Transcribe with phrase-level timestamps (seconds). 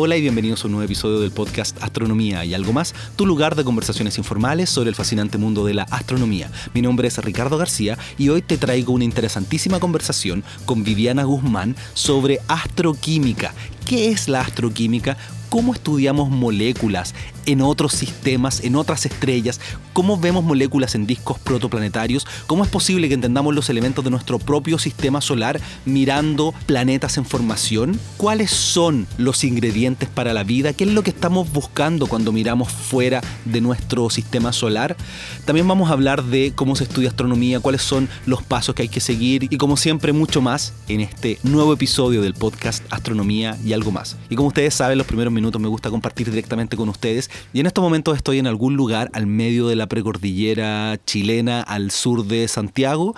[0.00, 3.56] Hola y bienvenidos a un nuevo episodio del podcast Astronomía y algo más, tu lugar
[3.56, 6.52] de conversaciones informales sobre el fascinante mundo de la astronomía.
[6.72, 11.74] Mi nombre es Ricardo García y hoy te traigo una interesantísima conversación con Viviana Guzmán
[11.94, 13.52] sobre astroquímica.
[13.86, 15.16] ¿Qué es la astroquímica?
[15.48, 17.14] Cómo estudiamos moléculas
[17.46, 19.60] en otros sistemas, en otras estrellas,
[19.92, 24.38] cómo vemos moléculas en discos protoplanetarios, cómo es posible que entendamos los elementos de nuestro
[24.38, 30.84] propio sistema solar mirando planetas en formación, cuáles son los ingredientes para la vida, qué
[30.84, 34.96] es lo que estamos buscando cuando miramos fuera de nuestro sistema solar.
[35.44, 38.88] También vamos a hablar de cómo se estudia astronomía, cuáles son los pasos que hay
[38.88, 43.72] que seguir y como siempre mucho más en este nuevo episodio del podcast Astronomía y
[43.72, 44.16] algo más.
[44.28, 47.30] Y como ustedes saben, los primeros minutos me gusta compartir directamente con ustedes.
[47.52, 51.90] Y en estos momentos estoy en algún lugar al medio de la precordillera chilena al
[51.90, 53.14] sur de Santiago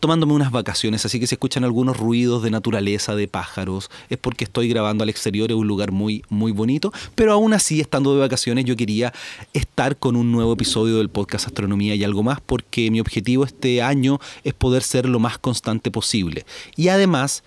[0.00, 4.44] tomándome unas vacaciones, así que si escuchan algunos ruidos de naturaleza, de pájaros, es porque
[4.44, 8.20] estoy grabando al exterior, es un lugar muy, muy bonito, pero aún así, estando de
[8.20, 9.12] vacaciones, yo quería
[9.52, 13.82] estar con un nuevo episodio del podcast Astronomía y algo más, porque mi objetivo este
[13.82, 16.46] año es poder ser lo más constante posible.
[16.76, 17.44] Y además,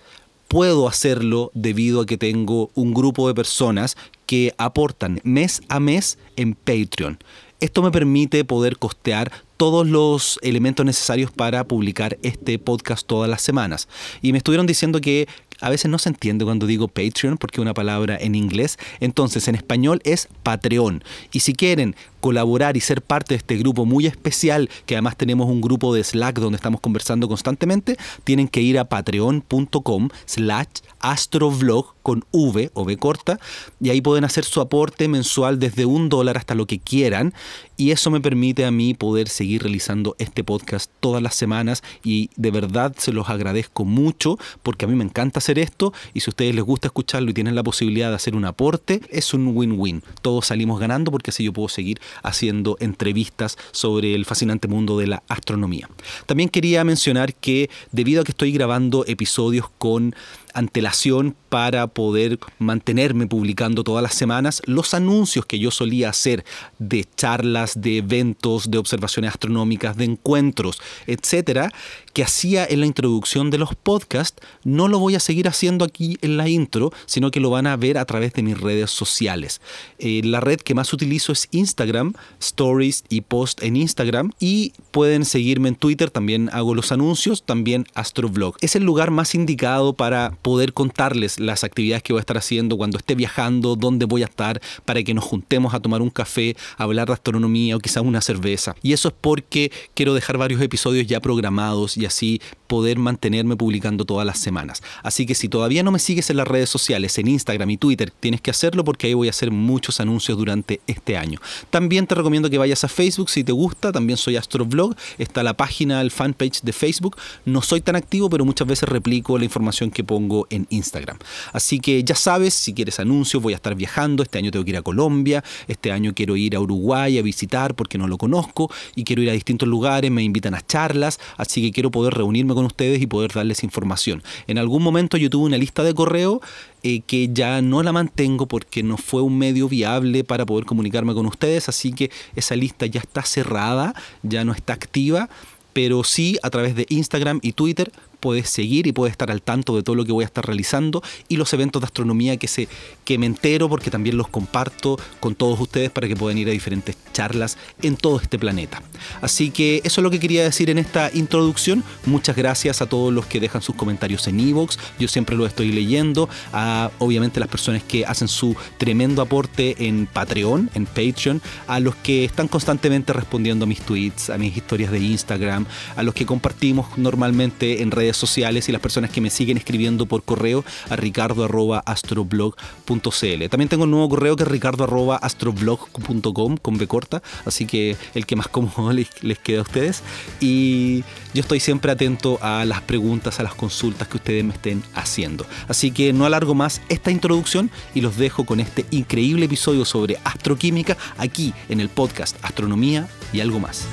[0.54, 6.16] puedo hacerlo debido a que tengo un grupo de personas que aportan mes a mes
[6.36, 7.18] en Patreon.
[7.58, 13.42] Esto me permite poder costear todos los elementos necesarios para publicar este podcast todas las
[13.42, 13.88] semanas.
[14.22, 15.26] Y me estuvieron diciendo que
[15.60, 18.78] a veces no se entiende cuando digo Patreon porque es una palabra en inglés.
[19.00, 21.02] Entonces en español es Patreon.
[21.32, 25.46] Y si quieren colaborar y ser parte de este grupo muy especial, que además tenemos
[25.46, 31.94] un grupo de Slack donde estamos conversando constantemente, tienen que ir a patreon.com slash astrovlog
[32.02, 33.38] con V o V corta
[33.80, 37.34] y ahí pueden hacer su aporte mensual desde un dólar hasta lo que quieran
[37.76, 42.30] y eso me permite a mí poder seguir realizando este podcast todas las semanas y
[42.36, 46.30] de verdad se los agradezco mucho porque a mí me encanta hacer esto y si
[46.30, 49.48] a ustedes les gusta escucharlo y tienen la posibilidad de hacer un aporte, es un
[49.54, 50.02] win-win.
[50.22, 55.06] Todos salimos ganando porque así yo puedo seguir haciendo entrevistas sobre el fascinante mundo de
[55.06, 55.88] la astronomía.
[56.26, 60.14] También quería mencionar que debido a que estoy grabando episodios con
[60.54, 66.44] antelación para poder mantenerme publicando todas las semanas los anuncios que yo solía hacer
[66.78, 71.72] de charlas, de eventos, de observaciones astronómicas, de encuentros, etcétera,
[72.12, 76.16] que hacía en la introducción de los podcasts, no lo voy a seguir haciendo aquí
[76.22, 79.60] en la intro, sino que lo van a ver a través de mis redes sociales.
[79.98, 85.24] Eh, la red que más utilizo es Instagram, stories y post en Instagram y pueden
[85.24, 88.56] seguirme en Twitter, también hago los anuncios, también Astrovlog.
[88.60, 92.76] Es el lugar más indicado para poder contarles las actividades que voy a estar haciendo
[92.76, 96.54] cuando esté viajando, dónde voy a estar, para que nos juntemos a tomar un café,
[96.76, 98.76] a hablar de astronomía o quizás una cerveza.
[98.82, 104.04] Y eso es porque quiero dejar varios episodios ya programados y así poder mantenerme publicando
[104.04, 104.82] todas las semanas.
[105.02, 108.12] Así que si todavía no me sigues en las redes sociales, en Instagram y Twitter,
[108.20, 111.40] tienes que hacerlo porque ahí voy a hacer muchos anuncios durante este año.
[111.70, 115.54] También te recomiendo que vayas a Facebook si te gusta, también soy Astroblog, está la
[115.54, 117.16] página, el fanpage de Facebook.
[117.44, 121.18] No soy tan activo, pero muchas veces replico la información que pongo en Instagram.
[121.52, 124.22] Así que ya sabes, si quieres anuncios, voy a estar viajando.
[124.22, 127.74] Este año tengo que ir a Colombia, este año quiero ir a Uruguay a visitar
[127.74, 131.62] porque no lo conozco y quiero ir a distintos lugares, me invitan a charlas, así
[131.62, 134.22] que quiero poder reunirme con ustedes y poder darles información.
[134.46, 136.40] En algún momento yo tuve una lista de correo
[136.82, 141.14] eh, que ya no la mantengo porque no fue un medio viable para poder comunicarme
[141.14, 145.28] con ustedes, así que esa lista ya está cerrada, ya no está activa,
[145.72, 147.92] pero sí a través de Instagram y Twitter
[148.24, 151.02] puedes seguir y puedes estar al tanto de todo lo que voy a estar realizando
[151.28, 152.68] y los eventos de astronomía que, se,
[153.04, 156.52] que me entero porque también los comparto con todos ustedes para que puedan ir a
[156.52, 158.82] diferentes charlas en todo este planeta.
[159.20, 161.84] Así que eso es lo que quería decir en esta introducción.
[162.06, 164.78] Muchas gracias a todos los que dejan sus comentarios en Evox.
[164.98, 166.30] Yo siempre lo estoy leyendo.
[166.54, 171.94] A obviamente las personas que hacen su tremendo aporte en Patreon, en Patreon, a los
[171.96, 176.24] que están constantemente respondiendo a mis tweets, a mis historias de Instagram, a los que
[176.24, 180.94] compartimos normalmente en redes sociales y las personas que me siguen escribiendo por correo a
[180.96, 183.48] ricardo.astroblog.cl.
[183.50, 188.36] También tengo un nuevo correo que es ricardo.astroblog.com con B corta, así que el que
[188.36, 190.02] más cómodo les, les queda a ustedes.
[190.40, 194.82] Y yo estoy siempre atento a las preguntas, a las consultas que ustedes me estén
[194.94, 195.46] haciendo.
[195.68, 200.18] Así que no alargo más esta introducción y los dejo con este increíble episodio sobre
[200.24, 203.86] astroquímica aquí en el podcast Astronomía y algo más.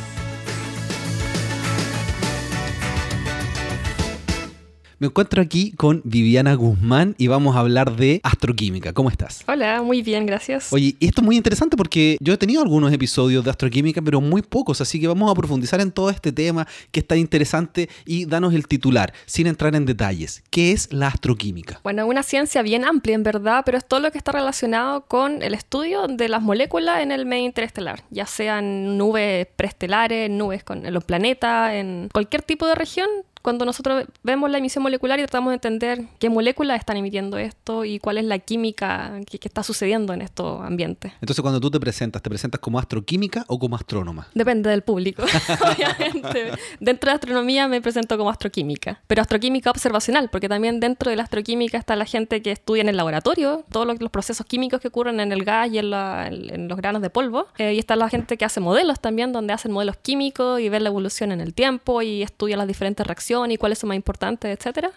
[5.01, 8.93] Me encuentro aquí con Viviana Guzmán y vamos a hablar de astroquímica.
[8.93, 9.43] ¿Cómo estás?
[9.47, 10.71] Hola, muy bien, gracias.
[10.71, 14.43] Oye, esto es muy interesante porque yo he tenido algunos episodios de astroquímica, pero muy
[14.43, 18.53] pocos, así que vamos a profundizar en todo este tema que está interesante y danos
[18.53, 20.43] el titular, sin entrar en detalles.
[20.51, 21.79] ¿Qué es la astroquímica?
[21.83, 25.41] Bueno, una ciencia bien amplia en verdad, pero es todo lo que está relacionado con
[25.41, 30.85] el estudio de las moléculas en el medio interestelar, ya sean nubes preestelares, nubes con
[30.85, 33.09] en los planetas, en cualquier tipo de región
[33.41, 37.85] cuando nosotros vemos la emisión molecular y tratamos de entender qué moléculas están emitiendo esto
[37.85, 41.13] y cuál es la química que, está sucediendo en estos ambientes.
[41.19, 44.27] Entonces, cuando tú te presentas, ¿te presentas como astroquímica o como astrónoma?
[44.33, 45.23] Depende del público,
[45.73, 46.51] obviamente.
[46.79, 51.23] Dentro de astronomía me presento como astroquímica, pero astroquímica observacional, porque también dentro de la
[51.23, 55.19] astroquímica está la gente que estudia en el laboratorio, todos los, procesos químicos que ocurren
[55.19, 58.45] en el gas y en, los granos de polvo, eh, y está la gente que
[58.45, 62.21] hace modelos también, donde hacen modelos químicos y ven la evolución en el tiempo y
[62.21, 64.91] estudia las diferentes reacciones y cuáles son más importantes, etcétera.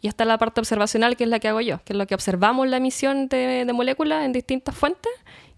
[0.00, 2.14] Y está la parte observacional, que es la que hago yo, que es lo que
[2.14, 5.12] observamos la emisión de, de moléculas en distintas fuentes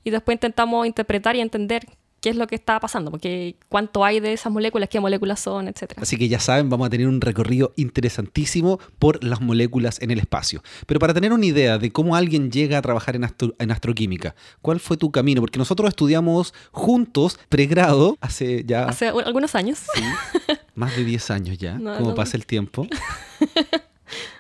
[0.05, 1.87] y después intentamos interpretar y entender
[2.21, 5.69] qué es lo que está pasando, porque cuánto hay de esas moléculas, qué moléculas son,
[5.69, 5.93] etc.
[5.97, 10.19] Así que ya saben, vamos a tener un recorrido interesantísimo por las moléculas en el
[10.19, 10.63] espacio.
[10.87, 13.27] Pero para tener una idea de cómo alguien llega a trabajar en,
[13.59, 15.41] en astroquímica, ¿cuál fue tu camino?
[15.41, 18.85] Porque nosotros estudiamos juntos pregrado hace ya...
[18.85, 19.79] Hace algunos años.
[19.95, 20.03] Sí,
[20.75, 22.87] más de 10 años ya, ¿cómo pasa el tiempo?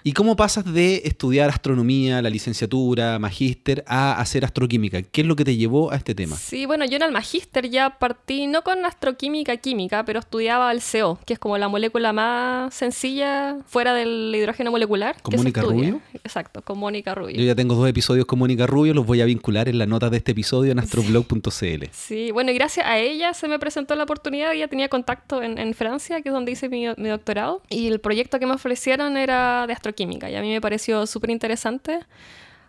[0.02, 5.02] ¿Y cómo pasas de estudiar astronomía, la licenciatura, magíster, a hacer astroquímica?
[5.02, 6.36] ¿Qué es lo que te llevó a este tema?
[6.36, 10.80] Sí, bueno, yo en el magíster ya partí no con astroquímica química, pero estudiaba el
[10.80, 15.20] CO, que es como la molécula más sencilla fuera del hidrógeno molecular.
[15.22, 16.00] ¿Con Mónica Rubio?
[16.14, 17.36] Exacto, con Mónica Rubio.
[17.36, 20.10] Yo ya tengo dos episodios con Mónica Rubio, los voy a vincular en la nota
[20.10, 21.84] de este episodio en astroblog.cl.
[21.92, 22.30] Sí.
[22.30, 26.20] bueno, y gracias a ella se me presentó la oportunidad, ella tenía contacto en, Francia,
[26.20, 29.72] que es donde hice mi, mi doctorado, y el proyecto que me ofrecieron era de
[29.72, 32.00] astroquímica química y a mí me pareció súper interesante.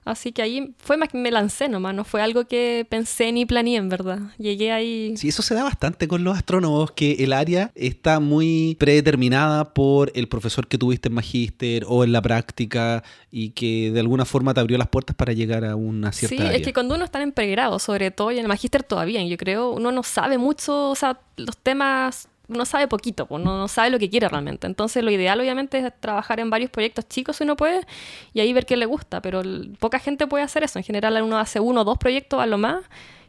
[0.04, 3.46] Así que ahí fue más que me lancé nomás, no fue algo que pensé ni
[3.46, 4.20] planeé en verdad.
[4.40, 5.16] Llegué ahí.
[5.16, 10.12] Sí, eso se da bastante con los astrónomos, que el área está muy predeterminada por
[10.16, 14.56] el profesor que tuviste en magíster o en la práctica y que de alguna forma
[14.56, 17.22] te abrió las puertas para llegar a una cierta sí, es que cuando uno está
[17.22, 20.90] en pregrado, sobre todo, y en el magíster todavía, yo creo, uno no sabe mucho,
[20.90, 24.68] o sea, los temas uno sabe poquito, pues no, sabe lo que quiere realmente.
[24.68, 27.86] Entonces lo ideal obviamente es trabajar en varios proyectos chicos si uno puede
[28.34, 29.42] y ahí ver qué le gusta, pero
[29.80, 30.78] poca gente puede hacer eso.
[30.78, 32.84] En general uno hace uno o dos proyectos a lo más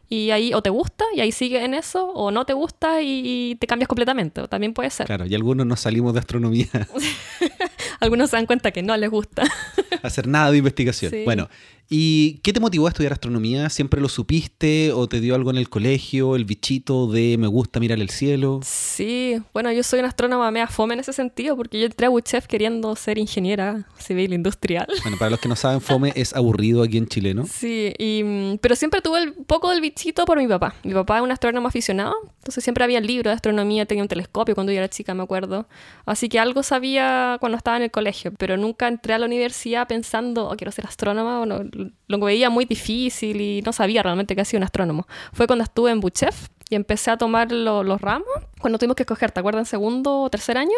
[0.09, 3.57] y ahí o te gusta y ahí sigue en eso o no te gusta y,
[3.59, 5.07] te cambias completamente, también puede ser.
[5.07, 6.69] Claro, y algunos nos salimos de astronomía.
[8.01, 9.45] algunos se dan cuenta que no les gusta.
[10.03, 11.13] Hacer nada de investigación.
[11.25, 11.49] Bueno,
[11.95, 13.69] ¿Y qué te motivó a estudiar astronomía?
[13.69, 17.81] ¿Siempre lo supiste o te dio algo en el colegio, el bichito de me gusta
[17.81, 18.61] mirar el cielo?
[18.65, 22.11] Sí, bueno, yo soy una astrónoma mea fome en ese sentido porque yo entré a
[22.11, 24.87] UCHEF queriendo ser ingeniera civil industrial.
[25.03, 27.45] Bueno, para los que no saben, fome es aburrido aquí en Chile, ¿no?
[27.45, 30.75] Sí, y, pero siempre tuve un poco del bichito por mi papá.
[30.85, 34.55] Mi papá es un astrónomo aficionado, entonces siempre había libros de astronomía, tenía un telescopio
[34.55, 35.67] cuando yo era chica, me acuerdo.
[36.07, 39.87] Así que algo sabía cuando estaba en el colegio, pero nunca entré a la universidad
[39.89, 41.63] pensando, oh, quiero ser astrónoma o no
[42.09, 45.07] lo veía muy difícil y no sabía realmente que hacía un astrónomo.
[45.33, 48.27] Fue cuando estuve en Buchef y empecé a tomar los ramos.
[48.59, 49.61] Cuando tuvimos que escoger, ¿te acuerdas?
[49.61, 50.77] En segundo o tercer año,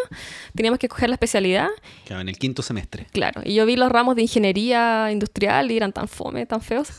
[0.53, 1.69] teníamos que escoger la especialidad.
[2.05, 3.07] Claro, en el quinto semestre.
[3.13, 6.89] Claro, y yo vi los ramos de ingeniería industrial y eran tan fome, tan feos.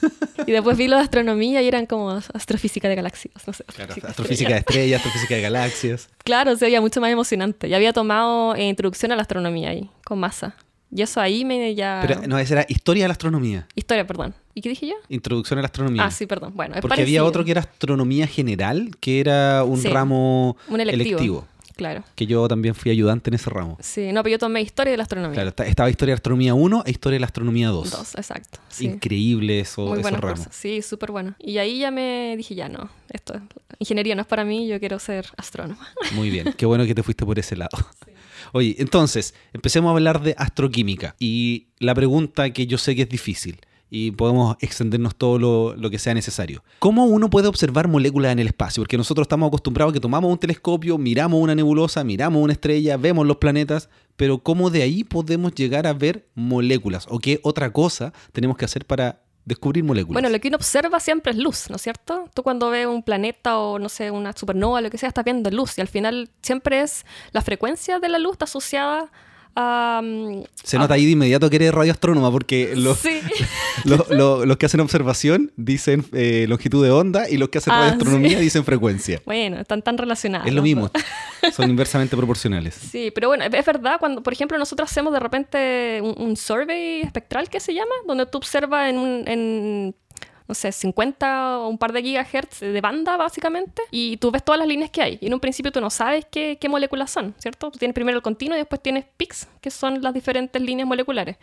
[0.46, 3.64] y después vi los de astronomía y eran como astrofísica de galaxias, no sé.
[3.64, 6.08] Claro, astrofísica de estrellas, astrofísica de galaxias.
[6.24, 7.68] Claro, se veía mucho más emocionante.
[7.68, 10.56] Ya había tomado eh, introducción a la astronomía ahí, con masa.
[10.94, 12.02] Y eso ahí me ya...
[12.06, 13.66] Pero no, esa era historia de la astronomía.
[13.74, 14.34] Historia, perdón.
[14.54, 14.94] ¿Y qué dije yo?
[15.08, 16.04] Introducción a la astronomía.
[16.04, 16.52] Ah, sí, perdón.
[16.54, 21.46] Bueno, Porque había otro que era astronomía general, que era un ramo un electivo.
[21.76, 22.02] Claro.
[22.14, 23.76] Que yo también fui ayudante en ese ramo.
[23.80, 25.34] Sí, no, pero yo tomé historia de la astronomía.
[25.34, 27.90] Claro, estaba historia de la astronomía 1 e historia de la astronomía 2.
[27.90, 28.60] 2, exacto.
[28.80, 30.48] Increíble eso, Muy esos ramos.
[30.50, 31.34] Sí, súper bueno.
[31.38, 33.38] Y ahí ya me dije, ya no, esto,
[33.78, 35.86] ingeniería no es para mí, yo quiero ser astrónoma.
[36.12, 37.76] Muy bien, qué bueno que te fuiste por ese lado.
[38.56, 41.14] Oye, entonces, empecemos a hablar de astroquímica.
[41.18, 43.60] Y la pregunta que yo sé que es difícil
[43.90, 46.64] y podemos extendernos todo lo, que sea necesario.
[46.78, 48.82] ¿Cómo uno puede observar moléculas en el espacio?
[48.82, 52.96] Porque nosotros estamos acostumbrados a que tomamos un telescopio, miramos una nebulosa, miramos una estrella,
[52.96, 57.06] vemos los planetas, pero ¿cómo de ahí podemos llegar a ver moléculas?
[57.10, 60.14] ¿O qué otra cosa tenemos que hacer para descubrir moléculas.
[60.14, 62.28] Bueno, lo que uno observa siempre es luz, ¿no es cierto?
[62.34, 65.50] Tú cuando ves un planeta o, no sé, una supernova, lo que sea, estás viendo
[65.50, 69.10] luz y al final siempre es la frecuencia de la luz está asociada
[70.62, 73.20] Se nota ahí de inmediato que eres radioastrónoma porque los, Sí.
[73.84, 77.72] lo- lo- los que hacen observación dicen eh, longitud de onda y los que hacen
[77.72, 79.22] Ah, radioastronomía dicen frecuencia.
[79.24, 80.46] Bueno, están tan relacionadas.
[80.46, 80.90] Es lo mismo,
[81.54, 82.74] son inversamente proporcionales.
[82.74, 87.00] Sí, pero bueno, es verdad, cuando, por ejemplo, nosotros hacemos de repente un, un survey
[87.02, 89.94] espectral que se llama, donde tú observas en, un- en,
[90.48, 94.58] no sé, 50 o un par de gigahertz de banda, básicamente, y tú ves todas
[94.58, 95.18] las líneas que hay.
[95.20, 97.70] Y en un principio tú no sabes qué, qué moléculas son, ¿cierto?
[97.70, 101.36] Tú tienes primero el continuo y después tienes peaks, que son las diferentes líneas moleculares.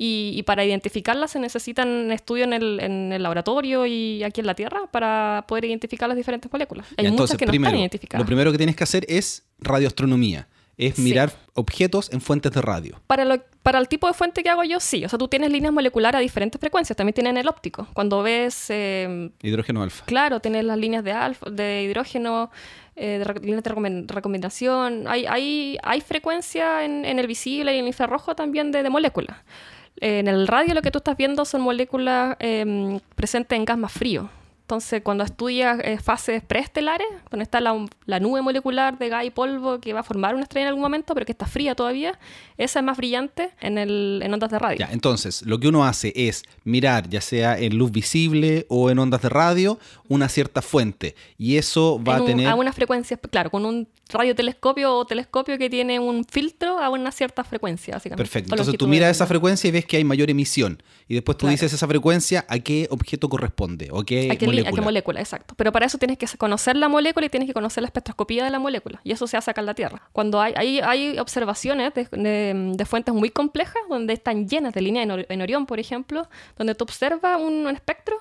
[0.00, 4.46] Y, y para identificarlas se necesitan estudios en el, en el laboratorio y aquí en
[4.46, 6.86] la Tierra para poder identificar las diferentes moléculas.
[6.96, 8.22] Hay Ya, muchas que no primero, están identificadas.
[8.22, 10.46] lo primero que tienes que hacer es radioastronomía,
[10.78, 11.02] es Sí.
[11.02, 13.00] mirar objetos en fuentes de radio.
[13.06, 15.04] Para, lo- para el tipo de fuente que hago yo, sí.
[15.04, 16.96] O sea, tú tienes líneas moleculares a diferentes frecuencias.
[16.96, 17.86] También tienen el óptico.
[17.92, 20.04] Cuando ves, eh, Hidrógeno alfa.
[20.06, 22.50] claro, tienes las líneas de alfa, de hidrógeno,
[22.96, 25.04] eh, de líneas de recomendación.
[25.08, 28.90] Hay, hay, hay frecuencia en, en el visible y en el infrarrojo también de, de
[28.90, 29.36] moléculas.
[30.00, 33.90] En el radio lo que tú estás viendo son moléculas eh, presentes en gas más
[33.92, 34.30] frío.
[34.68, 39.30] Entonces, cuando estudias eh, fases preestelares, donde está la, la nube molecular de gas y
[39.30, 42.18] polvo que va a formar una estrella en algún momento, pero que está fría todavía,
[42.58, 44.78] esa es más brillante en, el, en ondas de radio.
[44.78, 48.98] Ya, entonces, lo que uno hace es mirar, ya sea en luz visible o en
[48.98, 51.14] ondas de radio, una cierta fuente.
[51.38, 52.46] Y eso va En a un- tener...
[52.48, 57.10] a una frecuencia, claro, con un radiotelescopio o telescopio que tiene un filtro a una
[57.12, 58.22] cierta frecuencia, básicamente.
[58.22, 58.54] Perfecto.
[58.54, 60.82] Entonces tú miras esa frecuencia y ves que hay mayor emisión.
[61.08, 61.52] Y después tú Claro.
[61.52, 64.82] dices esa frecuencia a qué objeto corresponde o qué ¿A qué, li- a molécula.
[64.82, 65.20] qué molécula?
[65.20, 65.54] Exacto.
[65.56, 68.50] Pero para eso tienes que conocer la molécula y tienes que conocer la espectroscopía de
[68.50, 69.00] la molécula.
[69.04, 70.02] Y eso se hace acá en la Tierra.
[70.12, 75.10] Cuando hay, hay, hay observaciones de, fuentes muy complejas, donde están llenas de líneas en,
[75.10, 78.18] Or- en Orión, por ejemplo, donde tú observas un espectro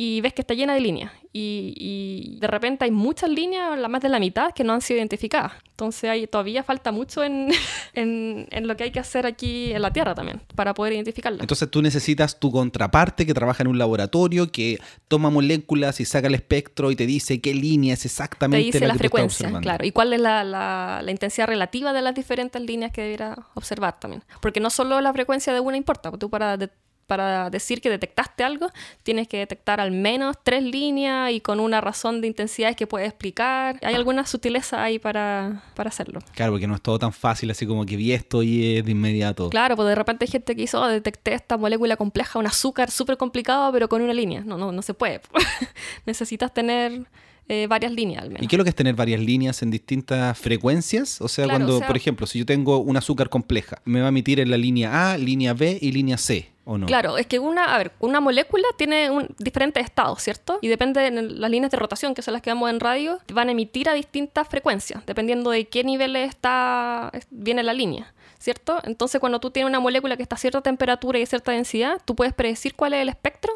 [0.00, 1.10] y ves que está llena de líneas.
[1.32, 4.80] Y, y de repente hay muchas líneas, la más de la mitad, que no han
[4.80, 5.52] sido identificadas.
[5.70, 7.50] Entonces hay, todavía falta mucho en,
[7.94, 11.40] en, en lo que hay que hacer aquí en la Tierra también, para poder identificarlas.
[11.40, 14.78] Entonces tú necesitas tu contraparte que trabaja en un laboratorio, que
[15.08, 18.80] toma moléculas y saca el espectro y te dice qué línea es te exactamente dice
[18.80, 22.14] la, la que frecuencia, claro, y cuál es la, la- la intensidad relativa de las
[22.14, 24.22] diferentes líneas que debiera observar también.
[24.40, 26.70] Porque no solo la frecuencia de una importa, tú para, de-
[27.08, 28.68] para decir que detectaste algo,
[29.02, 33.08] tienes que detectar al menos tres líneas y con una razón de intensidades que puedes
[33.08, 33.80] explicar.
[33.82, 36.20] Hay alguna sutileza ahí para, para hacerlo.
[36.34, 38.92] Claro, porque no es todo tan fácil así como que vi esto y es de
[38.92, 39.48] inmediato.
[39.48, 42.90] Claro, pues de repente hay gente que hizo, "Oh, detecté esta molécula compleja, un azúcar
[42.90, 44.42] súper complicado, pero con una línea.
[44.44, 45.22] No, no, no se puede.
[46.04, 47.06] Necesitas tener
[47.48, 48.42] eh, varias líneas al menos.
[48.42, 51.20] ¿Y qué es lo que es tener varias líneas en distintas frecuencias?
[51.20, 54.00] O sea, Claro, cuando, o sea- por ejemplo, si yo tengo un azúcar compleja, me
[54.00, 56.86] va a emitir en la línea A, línea B y línea C, ¿o no?
[56.86, 60.58] Claro, es que una, a ver, una molécula tiene un, diferentes estados, ¿cierto?
[60.60, 63.48] Y depende de las líneas de rotación, que son las que vemos en radio, van
[63.48, 68.78] a emitir a distintas frecuencias, dependiendo de qué nivel está, viene la línea, ¿cierto?
[68.84, 72.00] Entonces, cuando tú tienes una molécula que está a cierta temperatura y a cierta densidad,
[72.04, 73.52] tú puedes predecir cuál es el espectro,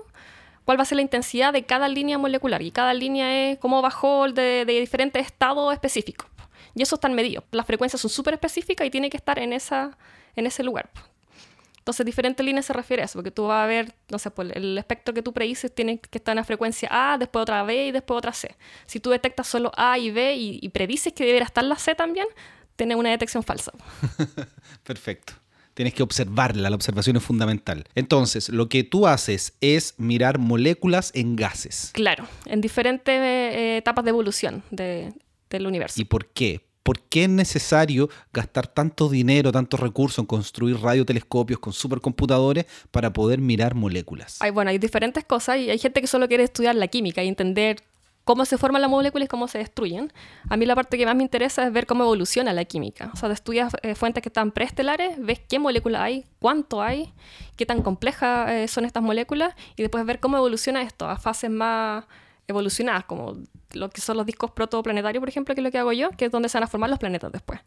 [0.65, 2.63] cuál va a ser la intensidad de cada línea molecular.
[2.63, 6.29] Y cada línea es cómo bajó de, de diferentes estados específicos.
[6.75, 7.45] Y eso están medidos.
[7.51, 9.97] Las frecuencias son súper específicas y tiene que estar en, esa,
[10.37, 10.91] en ese lugar.
[11.83, 14.53] Entonces, diferentes líneas se refiere a eso, porque tú vas a ver, no sé, pues
[14.55, 17.87] el espectro que tú predices tiene que estar en la frecuencia A, después otra B
[17.87, 18.55] y después otra C.
[18.87, 21.97] Si tú detectas solo A y B y, y predices que debería estar la C
[21.97, 22.29] también,
[22.77, 23.73] tienes una detección falsa.
[24.85, 25.42] Perfecto.
[25.75, 27.85] Tienes que observarla, la observación es fundamental.
[27.95, 31.91] Entonces, lo que tú haces es mirar moléculas en gases.
[31.95, 35.13] Claro, en diferentes eh, etapas de evolución de-
[35.51, 36.01] del universo.
[36.01, 36.61] ¿Y por qué?
[36.83, 43.13] ¿Por qué es necesario gastar tanto dinero, tantos recursos en construir radiotelescopios con supercomputadores para
[43.13, 44.39] poder mirar moléculas?
[44.43, 47.29] Hay, bueno, hay diferentes cosas y hay gente que solo quiere estudiar la química y
[47.29, 47.77] entender
[48.25, 50.13] cómo se forman las moléculas y cómo se destruyen.
[50.49, 53.11] A mí la parte que más me interesa es ver cómo evoluciona la química.
[53.13, 57.13] O sea, te estudias eh, fuentes que están preestelares, ves qué molécula hay, cuánto hay,
[57.57, 61.51] qué tan complejas eh, son estas moléculas y después ver cómo evoluciona esto a fases
[61.51, 62.05] más
[62.47, 63.37] evolucionadas, como
[63.73, 66.27] lo que son los discos protoplanetarios, por ejemplo, que es lo que hago yo, que
[66.27, 67.61] es donde se van a formar los planetas después.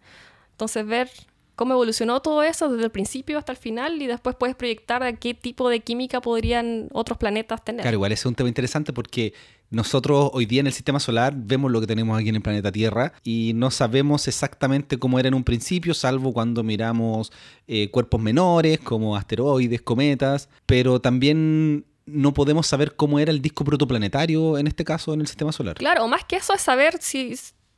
[0.52, 1.10] Entonces, ver
[1.56, 5.14] cómo evolucionó todo eso desde el principio hasta el final y después puedes proyectar a
[5.14, 7.82] qué tipo de química podrían otros planetas tener.
[7.82, 9.34] Claro, igual ese es un tema interesante porque
[9.72, 12.72] nosotros hoy día en el sistema solar vemos lo que tenemos aquí en el planeta
[12.72, 17.31] Tierra y no sabemos exactamente cómo era en un principio, salvo cuando miramos
[17.67, 23.65] eh, cuerpos menores como asteroides, cometas, pero también no podemos saber cómo era el disco
[23.65, 25.75] protoplanetario en este caso en el sistema solar.
[25.75, 27.34] Claro, o más que eso es saber si,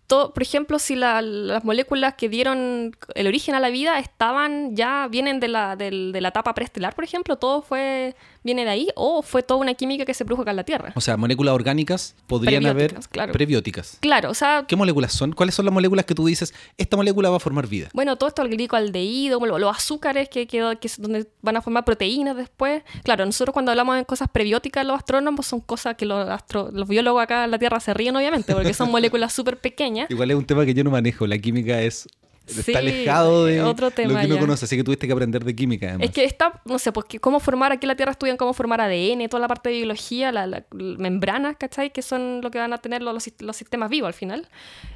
[0.07, 5.07] por ejemplo, si la- las moléculas que dieron el origen a la vida estaban ya,
[5.09, 8.15] vienen de la, del- de la etapa preestelar, por ejemplo, todo fue
[8.47, 10.91] viene de ahí o fue toda una química que se produjo acá en la Tierra.
[10.95, 13.31] O sea, moléculas orgánicas podrían haber Prebióticas, claro.
[13.33, 13.97] prebióticas.
[14.01, 15.33] Claro, o sea, ¿Qué moléculas son?
[15.33, 17.89] ¿Cuáles son las moléculas que tú dices, esta molécula va a formar vida?
[17.93, 21.85] bueno, todo esto, el glicoaldehído, lo- los azúcares que, que, que donde van a formar
[21.85, 22.81] proteínas después.
[23.03, 26.87] Claro, nosotros cuando hablamos de cosas prebióticas, los astrónomos son cosas que los, astro- los
[26.87, 30.09] biólogos acá en la Tierra se ríen, obviamente, porque son moléculas súper pequeñas.
[30.09, 31.27] Igual es un tema que yo no manejo.
[31.27, 32.07] La química es
[32.47, 34.41] Sí, está alejado de otro lo tema que uno ya.
[34.41, 36.05] conoce, así que tuviste que aprender de química además.
[36.07, 38.79] Es que está, no sé, pues cómo formar, aquí en la Tierra estudian cómo formar
[38.81, 41.91] ADN, toda la parte de biología, las la, la membranas, ¿cachai?
[41.91, 44.47] Que son lo que van a tener los, los sis- los sistemas vivos al final.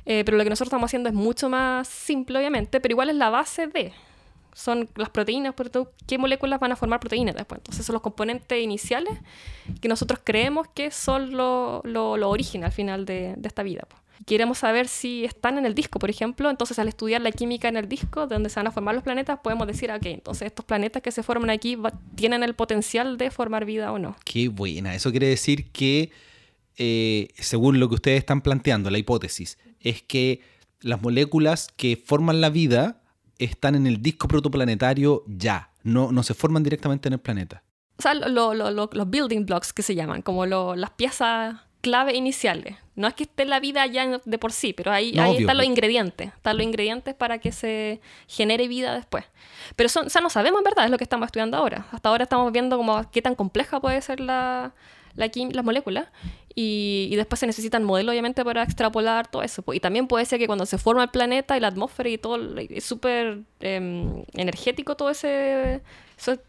[0.05, 3.15] Eh, pero lo que nosotros estamos haciendo es mucho más simple, obviamente, pero igual es
[3.15, 3.91] la base de.
[4.53, 7.59] Son las proteínas, por todo, qué moléculas van a formar proteínas después.
[7.59, 9.17] Entonces son los componentes iniciales
[9.79, 13.83] que nosotros creemos que son lo, lo, lo origen al final de, de esta vida.
[13.87, 13.95] po.
[14.25, 16.49] Queremos saber si están en el disco, por ejemplo.
[16.49, 19.03] Entonces, al estudiar la química en el disco, de donde se van a formar los
[19.03, 23.17] planetas, podemos decir, ok, entonces estos planetas que se forman aquí va- tienen el potencial
[23.17, 24.15] de formar vida o no.
[24.23, 24.93] Qué buena.
[24.93, 26.11] Eso quiere decir que,
[26.77, 30.41] eh, según lo que ustedes están planteando, la hipótesis, es que
[30.81, 33.01] las moléculas que forman la vida
[33.39, 37.63] están en el disco protoplanetario ya, no, no se forman directamente en el planeta.
[37.97, 42.15] O sea, lo- lo- lo- los building blocks que se llaman, como las piezas clave
[42.15, 42.77] iniciales.
[43.01, 45.39] No es que esté la vida ya de por sí, pero ahí, No, ahí obvio,
[45.41, 46.27] están los pero- ingredientes.
[46.33, 49.25] Están los ingredientes para que se genere vida después.
[49.75, 51.85] Pero son, o sea, no sabemos en verdad, es lo que estamos estudiando ahora.
[51.91, 54.71] Hasta ahora estamos viendo como qué tan compleja puede ser la,
[55.15, 56.07] la las moléculas.
[56.53, 59.63] Y, y después se necesitan modelos, obviamente, para extrapolar todo eso.
[59.71, 62.57] Y también puede ser que cuando se forma el planeta y la atmósfera y todo,
[62.57, 65.81] es súper em, energético todo ese,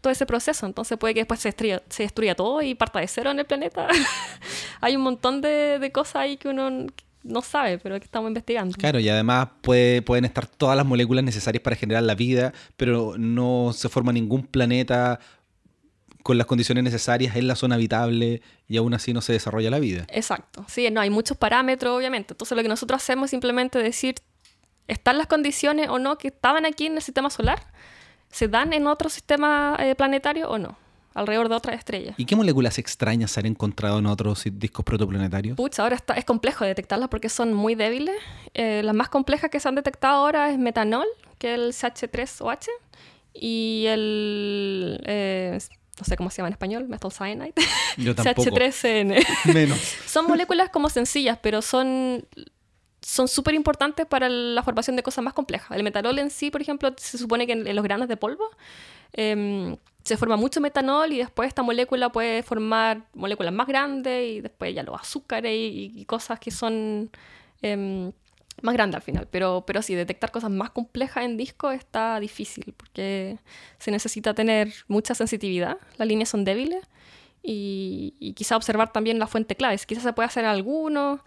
[0.01, 0.65] todo ese proceso.
[0.65, 3.45] Entonces puede que después se destruya, se destruya todo y parta de cero en el
[3.45, 3.87] planeta.
[4.81, 6.87] Hay un montón de, de cosas ahí que uno
[7.23, 8.75] no sabe, pero que estamos investigando.
[8.77, 13.15] Claro, y además puede- pueden estar todas las moléculas necesarias para generar la vida, pero
[13.17, 15.21] no se forma ningún planeta
[16.23, 19.79] con las condiciones necesarias en la zona habitable y aún así no se desarrolla la
[19.79, 20.05] vida.
[20.09, 20.65] Exacto.
[20.67, 22.33] Sí, no, hay muchos parámetros, obviamente.
[22.33, 24.15] Entonces, lo que nosotros hacemos es simplemente decir,
[24.87, 27.67] ¿están las condiciones o no que estaban aquí en el sistema solar?
[28.31, 30.77] ¿Se dan en otro sistema eh, planetario o no?
[31.13, 32.15] Alrededor de otras estrellas.
[32.17, 35.55] ¿Y qué moléculas extrañas se han encontrado en otros discos protoplanetarios?
[35.57, 38.15] Pucha, ahora está, es complejo detectarlas porque son muy débiles.
[38.55, 41.05] Eh, las más complejas que se han detectado ahora es metanol,
[41.37, 42.69] que es el CH3OH,
[43.33, 45.03] y el...
[45.05, 45.59] eh,
[45.99, 47.53] no sé cómo se llama en español, metal cyanide.
[47.97, 48.49] Yo tampoco.
[48.49, 49.25] CH3CN.
[49.53, 49.79] Menos.
[50.05, 52.25] son moléculas como sencillas, pero son
[53.01, 55.71] son súper importantes para la formación de cosas más complejas.
[55.71, 58.49] El metanol en sí, por ejemplo, se supone que en, en los granos de polvo
[59.11, 64.41] em, se forma mucho metanol y después esta molécula puede formar moléculas más grandes y
[64.41, 67.11] después ya los azúcares y, y cosas que son
[67.61, 68.13] em,
[68.63, 69.27] más grandes al final.
[69.29, 73.37] Pero, pero sí, detectar cosas más complejas en disco está difícil porque
[73.77, 76.83] se necesita tener mucha sensitividad, las líneas son débiles
[77.43, 79.77] y, y quizá observar también la fuente clave.
[79.85, 81.19] Quizás se puede hacer en algunos,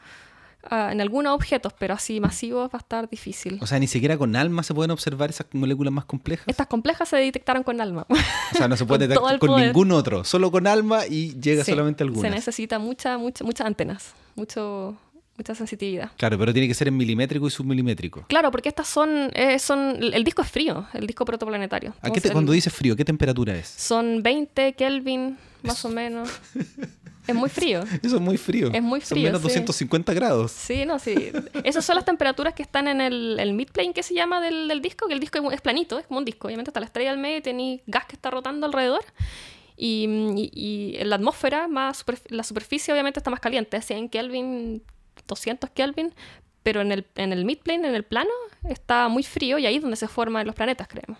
[0.62, 3.58] ah, en algunos objetos, pero así masivos va a estar difícil.
[3.60, 6.48] O sea, ni siquiera con alma se pueden observar esas moléculas más complejas.
[6.48, 8.06] Estas complejas se detectaron con alma.
[8.08, 9.66] O sea, no se puede detectar con poder.
[9.66, 13.66] ningún otro, solo con alma y llega Sí, solamente a Se necesita mucha, mucha, muchas
[13.66, 14.96] antenas, mucho,
[15.36, 16.10] mucha sensitividad.
[16.16, 18.24] Claro, pero tiene que ser en milimétrico y submilimétrico.
[18.28, 21.94] Claro, porque estas son, eh, son, el disco es frío, el disco protoplanetario.
[22.02, 23.68] ¿A qué te- cuando dices frío, qué temperatura es?
[23.68, 26.28] Son 20 Kelvin, más o menos.
[27.26, 27.80] Es muy frío.
[28.02, 28.70] Eso es muy frío.
[28.72, 29.48] Es muy Son frío, menos sí.
[29.48, 30.52] 250 grados.
[30.52, 31.32] Sí, no, sí.
[31.64, 34.80] Esas son las temperaturas que están en el, el midplane que se llama del, del
[34.80, 36.46] disco, que el disco es, planito, es como un disco.
[36.46, 39.02] Obviamente está la estrella al medio y tenéis gas que está rotando alrededor.
[39.76, 40.06] Y,
[40.54, 44.82] y- la atmósfera, más superf- la superficie obviamente está más caliente, 100 Kelvin,
[45.26, 46.12] 200 Kelvin,
[46.62, 48.30] pero en el, en el midplane, en el plano,
[48.68, 51.18] está muy frío y ahí es donde se forman los planetas, creemos.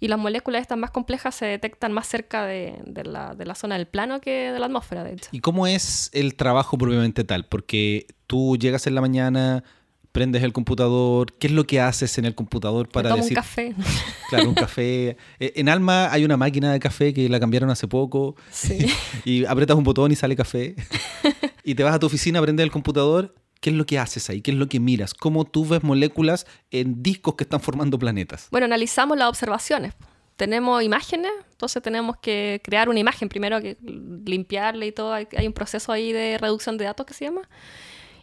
[0.00, 3.54] Y las moléculas estas más complejas se detectan más cerca de, de la, de la
[3.54, 5.28] zona del plano que de la atmósfera, de hecho.
[5.30, 7.44] ¿Y cómo es el trabajo propiamente tal?
[7.46, 9.62] Porque tú llegas en la mañana,
[10.10, 13.42] prendes el computador, ¿qué es lo que haces en el computador para tomo decir, un
[13.42, 13.74] café.
[14.28, 15.16] claro, un café?
[15.38, 18.86] Eh, En Alma hay una máquina de café que la cambiaron hace poco Sí.
[19.24, 20.74] y aprietas un botón y sale café.
[21.64, 24.40] y te vas a tu oficina, prendes el computador, ¿qué es lo que haces ahí?
[24.42, 25.14] ¿Qué es lo que miras?
[25.14, 28.48] ¿Cómo tú ves moléculas en discos que están formando planetas?
[28.50, 29.94] Bueno, analizamos las observaciones.
[30.36, 35.12] Tenemos imágenes, entonces tenemos que crear una imagen primero, que limpiarla y todo.
[35.12, 37.42] Hay, un proceso ahí de reducción de datos que se llama.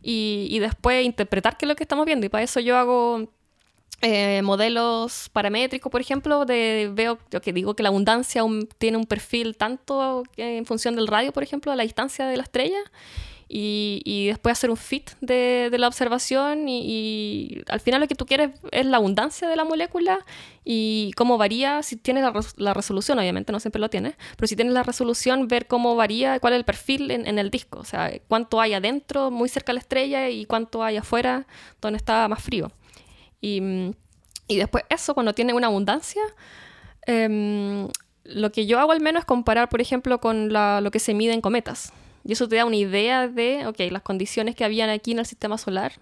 [0.01, 2.25] Y, y después interpretar qué es lo que estamos viendo.
[2.25, 3.31] Y para eso yo hago
[4.01, 8.97] eh, modelos paramétricos, por ejemplo, de veo yo que digo que la abundancia un- tiene
[8.97, 12.43] un perfil tanto que en función del radio, por ejemplo, de la distancia de la
[12.43, 12.79] estrella.
[13.51, 18.51] Y, después hacer un fit de, la observación y, al final lo que tú quieres
[18.71, 20.19] es la abundancia de la molécula
[20.63, 22.23] y cómo varía, si tienes
[22.57, 26.39] la, resolución, obviamente no siempre lo tienes, pero si tienes la resolución, ver cómo varía,
[26.39, 29.75] cuál es el perfil en, el disco, o sea, cuánto hay adentro, muy cerca de
[29.75, 31.47] la estrella y cuánto hay afuera,
[31.81, 32.71] donde está más frío.
[33.41, 33.95] Y,
[34.47, 36.21] después eso, cuando tiene una abundancia,
[37.07, 37.87] em,
[38.25, 41.33] lo que yo hago al menos es comparar, por ejemplo, con lo que se mide
[41.33, 41.93] en cometas.
[42.23, 45.25] Y eso te da una idea de, ok, las condiciones que habían aquí en el
[45.25, 45.93] sistema solar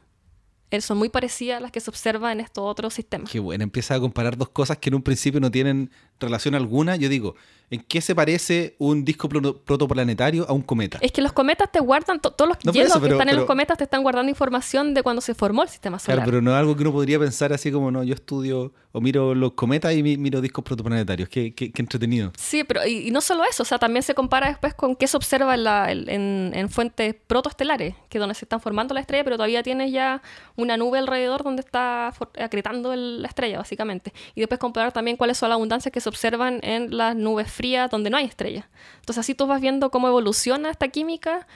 [0.69, 3.31] eh, son muy parecidas a las que se observan en estos otros sistemas.
[3.31, 6.95] Qué bueno, empieza a comparar dos cosas que en un principio no tienen relación alguna.
[6.97, 7.35] Yo digo,
[7.69, 10.99] ¿En qué se parece un disco protoplanetario a un cometa?
[11.01, 13.83] Es que los cometas te guardan, todos los hielos que están en los cometas te
[13.83, 16.19] están guardando información de cuando se formó el sistema solar.
[16.19, 19.01] Claro, pero no es algo que uno podría pensar así como, no, yo estudio o
[19.01, 21.29] miro los cometas y miro discos protoplanetarios.
[21.29, 22.31] Qué, qué, entretenido.
[22.37, 25.17] Sí, pero y, no solo eso, o sea, también se compara después con qué se
[25.17, 25.55] observa
[25.91, 29.91] en, en, fuentes protoestelares, que es donde se están formando la estrella, pero todavía tienes
[29.91, 30.21] ya
[30.55, 34.13] una nube alrededor donde está acretando la estrella, básicamente.
[34.33, 37.87] Y después comparar también cuáles son las abundancias que se observan en las nubes fría
[37.87, 38.65] donde no hay estrellas.
[38.99, 41.47] Entonces así tú vas viendo cómo evoluciona esta química,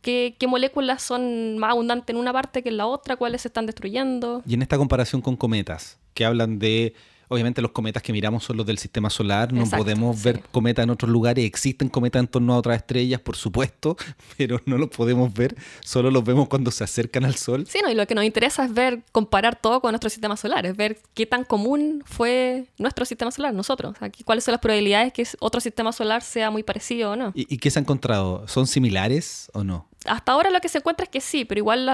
[0.00, 3.48] qué, qué, moléculas son más abundantes en una parte que en la otra, cuáles se
[3.48, 4.42] están destruyendo.
[4.46, 6.94] Y en esta comparación con cometas, que hablan de
[7.28, 10.90] Obviamente los cometas que miramos son los del sistema solar, no podemos ver cometas en
[10.90, 13.96] otros lugares, existen cometas en torno a otras estrellas, por supuesto,
[14.36, 17.66] pero no los podemos ver, solo los vemos cuando se acercan al Sol.
[17.68, 20.66] Sí, no, y lo que nos interesa es ver, comparar todo con nuestro sistema solar,
[20.66, 25.26] es ver qué tan común fue nuestro sistema solar, nosotros, cuáles son las probabilidades que
[25.40, 27.32] otro sistema solar sea muy parecido o no.
[27.34, 28.46] ¿Y, qué se ha encontrado?
[28.48, 29.86] ¿Son similares o no?
[30.06, 31.88] hasta ahora lo que se encuentra es que sí, pero igual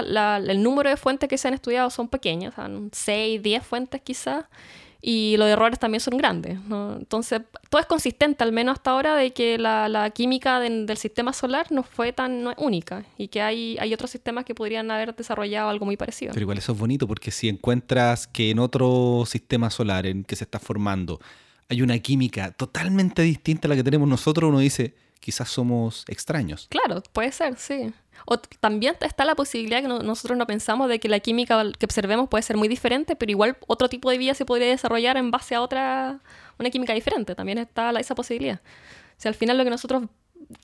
[0.47, 4.45] el número de fuentes que se han estudiado son pequeños, son 6, 10 fuentes quizás
[5.07, 6.57] y los errores también son grandes.
[6.97, 11.71] Entonces, todo es consistente, al menos hasta ahora, de que la, química del sistema solar
[11.71, 15.85] no fue tan única y que hay, hay otros sistemas que podrían haber desarrollado algo
[15.85, 16.33] muy parecido.
[16.33, 20.35] Pero igual eso es bonito porque si encuentras que en otro sistema solar en que
[20.35, 21.19] se está formando
[21.69, 26.67] hay una química totalmente distinta a la que tenemos nosotros, uno dice, quizás somos extraños.
[26.69, 27.91] Claro, puede ser, sí.
[28.27, 32.29] O también está la posibilidad que nosotros no pensamos de que la química que observemos
[32.29, 35.55] puede ser muy diferente, pero igual otro tipo de vida se podría desarrollar en base
[35.55, 36.21] a otra,
[36.59, 37.33] una química diferente.
[37.33, 38.61] También está esa posibilidad.
[39.17, 40.03] Si al final lo que nosotros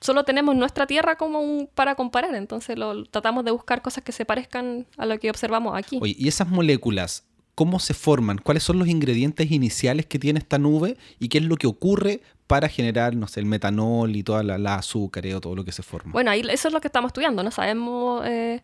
[0.00, 4.12] solo tenemos nuestra Tierra como un, para comparar, entonces lo, tratamos de buscar cosas que
[4.12, 5.98] se parezcan a lo que observamos aquí.
[6.00, 10.58] Oye, ¿y esas moléculas cómo se forman, cuáles son los ingredientes iniciales que tiene esta
[10.58, 14.42] nube y qué es lo que ocurre para generar, no sé, el metanol y toda
[14.42, 16.12] la, azúcar y todo lo que se forma.
[16.12, 18.60] Bueno, ahí eso es lo que estamos estudiando, no sabemos eh,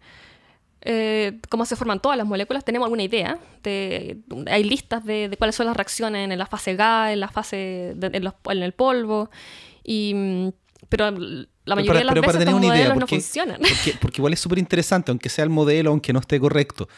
[0.83, 5.57] eh, cómo se forman todas las moléculas, tenemos alguna idea, de, hay listas de, cuáles
[5.57, 9.31] son las reacciones en la fase gas, en la fase, en, el polvo,
[9.83, 10.53] y,
[10.91, 13.59] pero la mayoría de las veces estos modelos no funcionan.
[13.59, 16.91] Porque, porque igual es súper interesante, aunque sea el modelo, aunque no esté correcto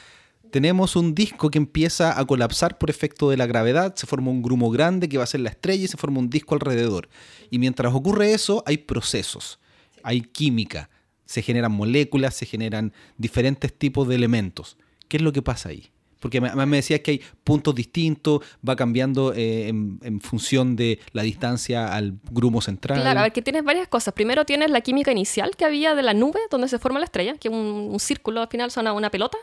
[0.50, 4.42] tenemos un disco que empieza a colapsar por efecto de la gravedad, se forma un
[4.42, 7.08] grumo grande que va a ser la estrella y se forma un disco alrededor.
[7.50, 9.58] Y mientras ocurre eso, hay procesos,
[10.02, 10.90] hay química,
[11.24, 14.76] se generan moléculas, se generan diferentes tipos de elementos.
[15.08, 15.90] ¿Qué es lo que pasa ahí?
[16.20, 21.22] Porque además me decías que hay puntos distintos, va cambiando eh, en, función de la
[21.22, 23.00] distancia al grumo central.
[23.00, 24.14] Claro, a ver, que tienes varias cosas.
[24.14, 27.34] Primero tienes la química inicial que había de la nube donde se forma la estrella,
[27.38, 29.38] que es un, círculo, al final son una pelota,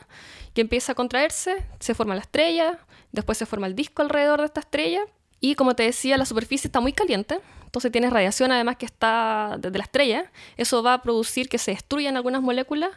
[0.54, 2.80] que empieza a contraerse, se forma la estrella,
[3.12, 5.02] después se forma el disco alrededor de esta estrella,
[5.40, 9.58] y como te decía, la superficie está muy caliente, entonces tienes radiación además que está
[9.60, 12.90] desde la estrella, eso va a producir que se destruyan algunas moléculas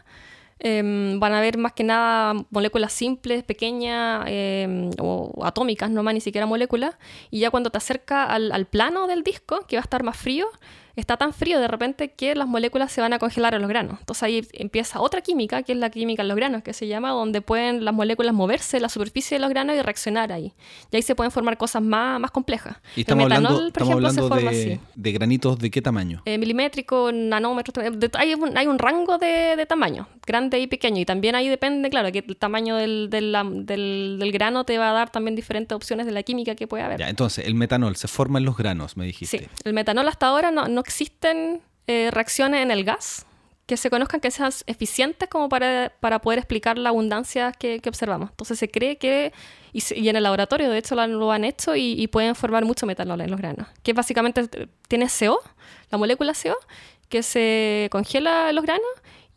[0.63, 6.13] Em, van a ver más que nada moléculas simples, pequeñas em, o atómicas, no más
[6.13, 6.97] ni siquiera moléculas.
[7.31, 10.19] Y ya cuando te acerca al, al, plano del disco, que va a estar más
[10.19, 10.47] frío,
[10.97, 13.99] está tan frío de repente que las moléculas se van a congelar en los granos.
[14.01, 17.11] Entonces ahí empieza otra química, que es la química en los granos, que se llama,
[17.11, 20.53] donde pueden las moléculas moverse en la superficie de los granos y reaccionar ahí.
[20.91, 22.77] Y ahí se pueden formar cosas más, más complejas.
[22.97, 26.23] Y estamos hablando, estamos hablando de, de, granitos de qué tamaño?
[26.25, 31.01] Eh, milimétrico, nanómetros, hay, un, hay un rango de, de, tamaño, grande y pequeño.
[31.01, 33.33] Y también ahí depende, claro, que el tamaño del, del,
[33.67, 37.01] del, grano te va a dar también diferentes opciones de la química que puede haber.
[37.01, 39.39] Ya, entonces, el metanol se forma en los granos, me dijiste.
[39.39, 43.27] Sí, el metanol hasta ahora no, no existen eh, reacciones en el gas
[43.71, 48.31] que se conozcan que sean eficientes como para, para poder explicar la abundancia que, observamos.
[48.31, 49.33] Entonces se cree que,
[49.73, 53.31] y, en el laboratorio de hecho lo, han hecho y, pueden formar mucho metanol en
[53.31, 54.49] los granos, que básicamente
[54.89, 55.41] tiene CO,
[55.89, 56.57] la molécula CO,
[57.09, 58.91] que se congela en los granos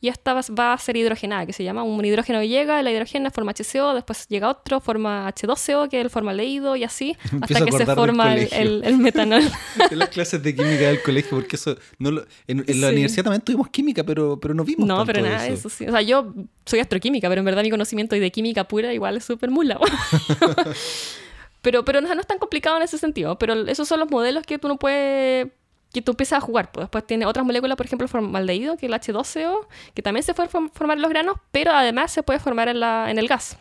[0.03, 3.53] y esta va a ser hidrogenada, que se llama un hidrógeno llega, la hidrógeno forma
[3.53, 7.85] HCO, después llega otro, forma H2CO, que es el formaldehído, y así, hasta que se
[7.85, 9.43] forma el, metanol.
[9.91, 13.69] en las clases de química del colegio, porque eso, no en, la universidad también tuvimos
[13.69, 15.53] química, pero, pero no vimos No, pero nada, eso.
[15.53, 15.85] eso sí.
[15.85, 16.33] O sea, yo
[16.65, 19.79] soy astroquímica, pero en verdad mi conocimiento de química pura igual es súper mula.
[21.61, 24.45] pero, pero no, no es tan complicado en ese sentido, pero esos son los modelos
[24.45, 25.47] que tú no puedes
[25.93, 26.71] que tú empiezas a jugar.
[26.71, 30.23] Pues después tiene otras moléculas, por ejemplo, el formaldehído, que es el H12O, que también
[30.23, 33.27] se puede formar en los granos, pero además se puede formar en, la, en el
[33.27, 33.57] gas.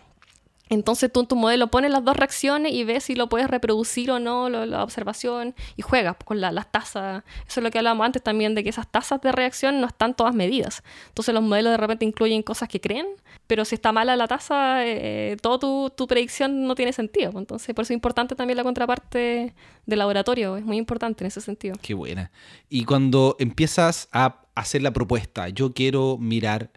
[0.73, 4.11] Entonces tú en tu modelo pones las dos reacciones y ves si lo puedes reproducir
[4.11, 7.25] o no, la observación, y juegas con las tasas.
[7.47, 10.15] Eso es lo que hablábamos antes también, de que esas tasas de reacción no están
[10.15, 10.83] todas medidas.
[11.09, 13.07] Entonces los modelos de repente incluyen cosas que creen,
[13.53, 17.33] pero si está mala la tasa, eh, toda tu, tu, predicción no tiene sentido.
[17.37, 19.53] Entonces por eso es importante también la contraparte
[19.85, 21.75] del laboratorio, es muy importante en ese sentido.
[21.83, 22.33] Qué buena.
[22.71, 26.71] Y cuando empiezas a hacer la propuesta, yo quiero mirar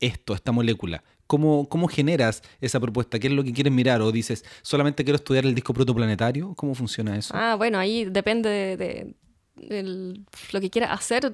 [0.00, 3.18] esto, esta molécula, ¿Cómo, ¿Cómo generas esa propuesta?
[3.18, 4.00] ¿Qué es lo que quieres mirar?
[4.00, 6.54] ¿O dices, solamente quiero estudiar el disco protoplanetario?
[6.54, 7.34] ¿Cómo funciona eso?
[7.36, 9.16] Ah, bueno, ahí depende de,
[9.56, 11.32] lo que quieras hacer.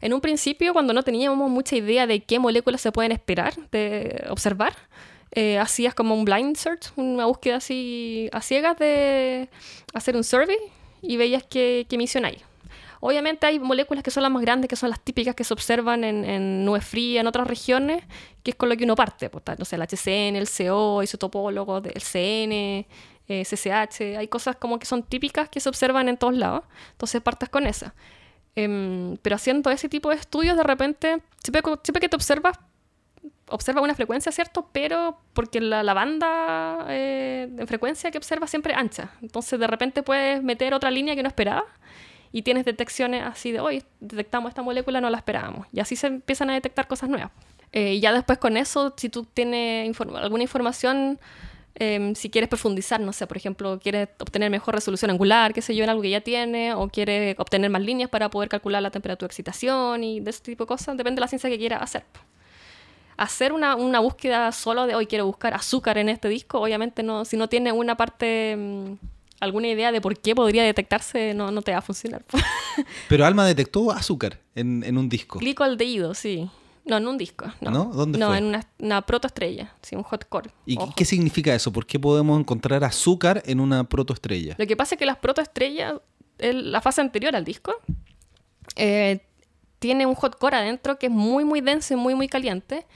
[0.00, 4.24] En un principio, cuando no teníamos mucha idea de qué moléculas se pueden esperar, de
[4.28, 4.74] observar,
[5.32, 9.48] eh, hacías como un blind search, una búsqueda así a ciegas de
[9.92, 10.56] hacer un survey
[11.02, 12.38] y veías qué, qué misión hay.
[13.00, 16.04] Obviamente hay moléculas que son las más grandes, que son las típicas que se observan
[16.04, 18.02] en, en nube fría, en otras regiones,
[18.42, 19.28] que es con lo que uno parte.
[19.28, 22.86] Pues, no sé, el HCN, el CO, isotopólogo, el CN,
[23.28, 26.64] eh, CCH, hay cosas como que son típicas que se observan en todos lados.
[26.92, 27.94] Entonces partes con esa.
[28.56, 32.58] Em, pero haciendo ese tipo de estudios, de repente, siempre, que te observas,
[33.48, 34.68] observa una frecuencia, ¿cierto?
[34.72, 39.10] Pero porque la, banda eh, de frecuencia que observa siempre ancha.
[39.22, 41.64] Entonces de repente puedes meter otra línea que no esperabas
[42.30, 45.66] y tienes detecciones así de, hoy detectamos esta molécula, no la esperábamos.
[45.72, 47.30] Y así se empiezan a detectar cosas nuevas.
[47.72, 51.18] Eh, ya después con eso, si tú tienes alguna información,
[51.74, 55.74] em, si quieres profundizar, no sé, por ejemplo, quieres obtener mejor resolución angular, qué sé
[55.74, 58.90] yo, en algo que ya tiene, o quieres obtener más líneas para poder calcular la
[58.90, 61.82] temperatura de excitación y de ese tipo de cosas, depende de la ciencia que quieras
[61.82, 62.04] hacer.
[63.16, 67.24] Hacer una, una búsqueda solo de hoy quiero buscar azúcar en este disco, obviamente no,
[67.24, 68.94] si no tiene una parte mm,
[69.40, 72.24] alguna idea de por qué podría detectarse, no, no te va a funcionar.
[73.08, 75.38] Pero Alma detectó azúcar en, en un disco.
[75.38, 76.48] Glicaldehído, sí.
[76.84, 77.46] No, en un disco.
[77.60, 80.50] No, ¿Dónde no, en una, una, protoestrella, sí, un hot core.
[80.66, 81.72] ¿Y qué significa eso?
[81.72, 84.54] ¿Por qué podemos encontrar azúcar en una protoestrella?
[84.58, 85.94] Lo que pasa es que las protoestrellas,
[86.38, 87.74] la fase anterior al disco,
[88.76, 89.20] eh,
[89.78, 92.86] tiene un hot core adentro que es muy, muy denso y muy, muy caliente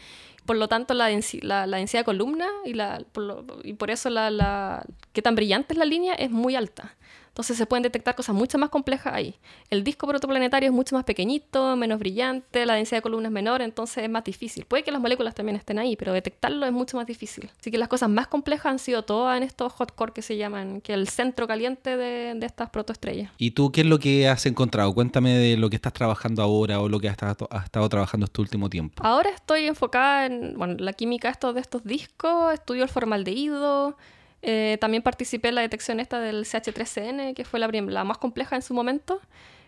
[0.48, 1.10] por lo tanto la,
[1.42, 5.74] la, densidad de columna y, la, por y por eso la, la, qué tan brillante
[5.74, 6.96] es la línea es muy alta.
[7.38, 9.36] Entonces se pueden detectar cosas mucho más complejas ahí.
[9.70, 13.62] El disco protoplanetario es mucho más pequeñito, menos brillante, la densidad de columna es menor,
[13.62, 14.64] entonces es más difícil.
[14.64, 17.48] Puede que las moléculas también estén ahí, pero detectarlo es mucho más difícil.
[17.60, 20.36] Así que las cosas más complejas han sido todas en estos hot core que se
[20.36, 23.30] llaman, que es el centro caliente de, de estas protoestrellas.
[23.38, 24.92] ¿Y tú qué es lo que has encontrado?
[24.92, 28.24] Cuéntame de lo que estás trabajando ahora o lo que has estado, has estado trabajando
[28.24, 29.00] este último tiempo.
[29.06, 33.96] Ahora estoy enfocada en bueno, la química estos, de estos discos, estudio el formaldehído,
[34.42, 38.56] eh, también participé en la detección esta del CH3CN, que fue la, la, más compleja
[38.56, 39.20] en su momento,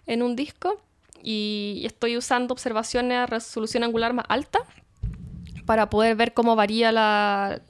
[0.07, 0.81] en un disco.
[1.23, 4.61] Y estoy usando observaciones a resolución angular más alta
[5.67, 7.61] para poder ver cómo varía la,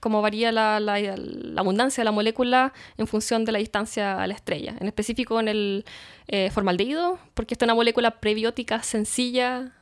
[0.00, 0.76] cómo varía la,
[1.56, 4.76] abundancia de la molécula en función de la distancia a la estrella.
[4.80, 5.84] En específico en el
[6.28, 9.72] eh, formaldehído, porque esta es una molécula prebiótica sencilla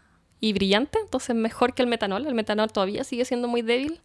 [0.40, 2.27] y brillante, entonces mejor que el metanol.
[2.27, 4.00] El metanol todavía sigue siendo muy débil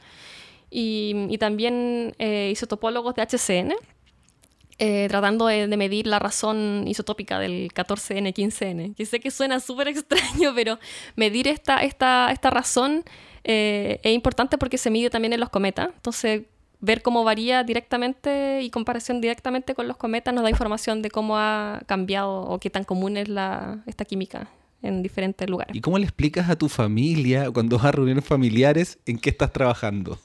[0.70, 3.74] y, también eh, isotopólogos de HCN,
[4.78, 8.96] eh, tratando de, medir la razón isotópica del 14N, 15N.
[8.96, 10.80] Que sé que suena súper extraño, pero
[11.16, 13.04] medir esta, esta, esta razón
[13.44, 15.90] eh, es importante porque se mide también en los cometas.
[15.94, 16.44] Entonces,
[16.80, 21.38] ver cómo varía directamente y comparación directamente con los cometas nos da información de cómo
[21.38, 24.50] ha cambiado o qué tan común es la, esta química
[24.82, 25.76] en diferentes lugares.
[25.76, 29.52] ¿Y cómo le explicas a tu familia cuando vas a reuniones familiares en qué estás
[29.52, 30.18] trabajando?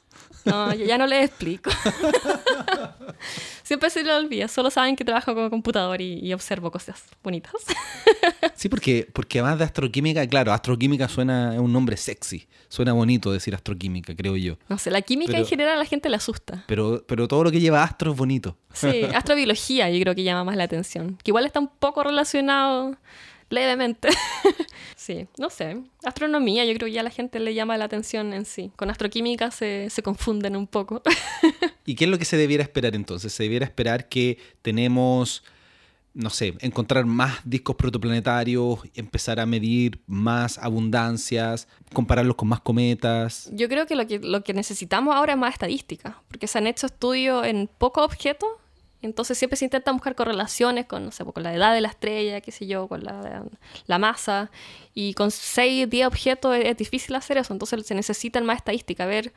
[0.44, 1.70] No, yo ya no les explico.
[3.62, 7.54] Siempre se lo olvida, solo saben que trabajo con computador y, observo cosas bonitas.
[8.54, 13.32] sí, porque, porque además de astroquímica, claro, astroquímica suena, es un nombre sexy, suena bonito
[13.32, 14.58] decir astroquímica, creo yo.
[14.68, 16.64] No sé, la química en general a la gente le asusta.
[16.66, 18.58] Pero, pero todo lo que lleva astro es bonito.
[18.74, 22.96] Sí, astrobiología yo creo que llama más la atención, que igual está un poco relacionado
[23.54, 24.08] levemente.
[24.96, 25.82] sí, no sé.
[26.04, 28.72] Astronomía, yo creo que ya la gente le llama la atención en sí.
[28.76, 31.02] Con astroquímica se, se confunden un poco.
[31.86, 33.32] ¿Y qué es lo que se debiera esperar entonces?
[33.32, 35.44] Se debiera esperar que tenemos
[36.14, 43.50] no sé, encontrar más discos protoplanetarios, empezar a medir más abundancias, compararlos con más cometas.
[43.52, 46.68] Yo creo que lo que, lo que necesitamos ahora es más estadística, porque se han
[46.68, 48.48] hecho estudios en pocos objetos,
[49.04, 52.40] entonces siempre se intenta buscar correlaciones con, no sé, con la edad de la estrella,
[52.40, 54.50] qué sé yo, con la, masa,
[54.94, 59.32] y con 6, 10 objetos es, difícil hacer eso, entonces se necesita más estadística, ver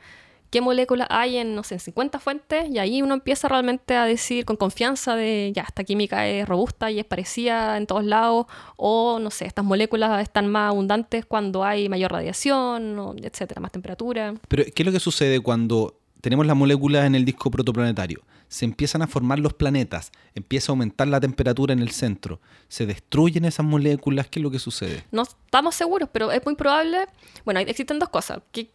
[0.50, 4.06] qué moléculas hay en, no sé, en 50 fuentes y ahí uno empieza realmente a
[4.06, 8.46] decir con confianza de, ya, esta química es robusta y es parecida en todos lados
[8.76, 14.34] o, no sé, estas moléculas están más abundantes cuando hay mayor radiación, etcétera, más temperatura.
[14.48, 18.22] Pero, ¿qué es lo que sucede cuando tenemos las moléculas en el disco protoplanetario?
[18.48, 22.86] Se empiezan a formar los planetas, empieza a aumentar la temperatura en el centro, se
[22.86, 25.04] destruyen esas moléculas, ¿qué es lo que sucede?
[25.12, 27.06] No estamos seguros, pero es muy probable,
[27.44, 28.70] bueno, existen dos cosas, que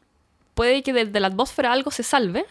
[0.54, 2.46] puede que desde la atmósfera algo se salve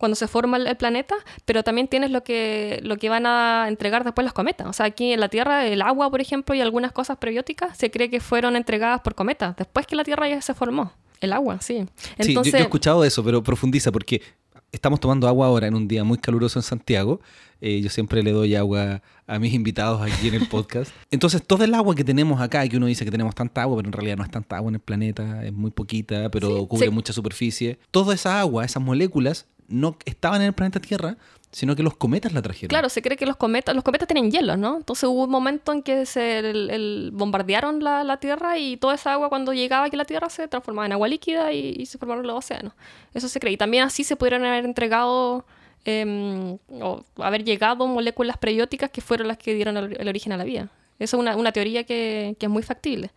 [0.00, 4.02] cuando se forma el, planeta, pero también tienes lo que, lo que van a entregar
[4.02, 4.66] después los cometas.
[4.66, 7.90] O sea, aquí en la Tierra, el agua, por ejemplo, y algunas cosas prebióticas se
[7.90, 10.94] cree que fueron entregadas por cometas, después que la Tierra ya se formó.
[11.20, 11.86] El agua, sí.
[12.16, 14.22] Entonces, sí, yo, he escuchado eso, pero profundiza, porque
[14.72, 17.20] estamos tomando agua ahora en un día muy caluroso en Santiago.
[17.60, 20.92] Eh, yo siempre le doy agua a mis invitados aquí en el podcast.
[21.10, 23.88] Entonces, todo el agua que tenemos acá, que uno dice que tenemos tanta agua, pero
[23.88, 26.86] en realidad no es tanta agua en el planeta, es muy poquita, pero Sí, cubre
[26.86, 26.92] sí.
[26.92, 27.78] mucha superficie.
[27.90, 31.16] Toda esa agua, esas moléculas, no estaban en el planeta Tierra,
[31.52, 32.68] sino que los cometas la trajeron.
[32.68, 34.76] Claro, se cree que los cometas, los cometas tienen hielo, ¿no?
[34.76, 39.52] Entonces hubo un momento en que se bombardearon la, Tierra y toda esa agua cuando
[39.52, 42.72] llegaba aquí a la Tierra se transformaba en agua líquida y, se formaron los océanos.
[43.14, 43.54] Eso se cree.
[43.54, 45.44] Y también así se pudieron haber entregado
[45.84, 50.44] em, o haber llegado moléculas prebióticas que fueron las que dieron el, origen a la
[50.44, 50.68] vida.
[51.00, 53.10] Esa es una, teoría que es muy factible.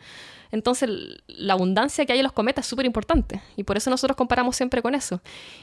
[0.53, 0.87] Entonces,
[1.25, 4.55] la abundancia que hay en los cometas es súper importante y por eso nosotros comparamos
[4.55, 5.19] siempre con eso.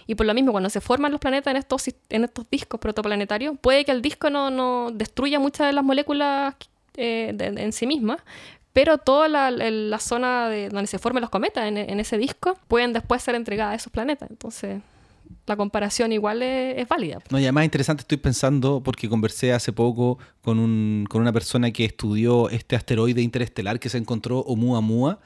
[0.09, 3.57] Y por lo mismo, cuando se forman los planetas en estos, en estos discos protoplanetarios,
[3.61, 6.57] puede que el disco no, no destruya muchas de las moléculas
[6.97, 8.19] eh, en sí mismas,
[8.73, 12.59] pero toda la, la zona de donde se forman los cometas en, en ese disco
[12.67, 14.29] pueden después ser entregadas a esos planetas.
[14.29, 14.81] Entonces,
[15.47, 17.19] la comparación igual es, es válida.
[17.31, 21.71] No, y además interesante estoy pensando porque conversé hace poco con, un, con una persona
[21.71, 25.19] que estudió este asteroide interestelar que se encontró, Oumuamua,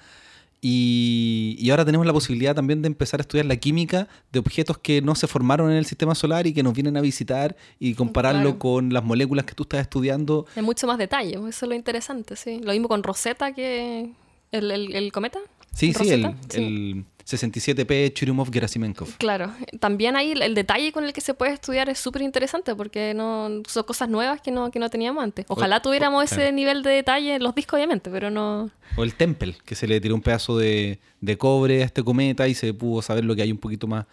[0.66, 4.78] y, y ahora tenemos la posibilidad también de empezar a estudiar la química de objetos
[4.78, 7.92] que no se formaron en el sistema solar y que nos vienen a visitar y
[7.94, 8.58] compararlo Claro.
[8.58, 10.46] con las moléculas que tú estás estudiando.
[10.56, 12.60] En mucho más detalle, eso es lo interesante, sí.
[12.62, 14.10] Lo mismo con Rosetta que
[14.52, 15.38] el, el- el cometa.
[15.74, 17.04] Sí, sí, el, sí.
[17.30, 19.16] El 67P Churyumov-Gerasimenkov.
[19.18, 23.14] Claro, también ahí el, detalle con el que se puede estudiar es súper interesante porque
[23.14, 25.46] no, son cosas nuevas que no, que no teníamos antes.
[25.48, 26.52] Ojalá O- tuviéramos o- ese claro.
[26.52, 28.70] nivel de detalle en los discos, obviamente, pero no...
[28.96, 32.46] O el Tempel, que se le tiró un pedazo de, de cobre a este cometa
[32.48, 34.04] y se pudo saber lo que hay un poquito más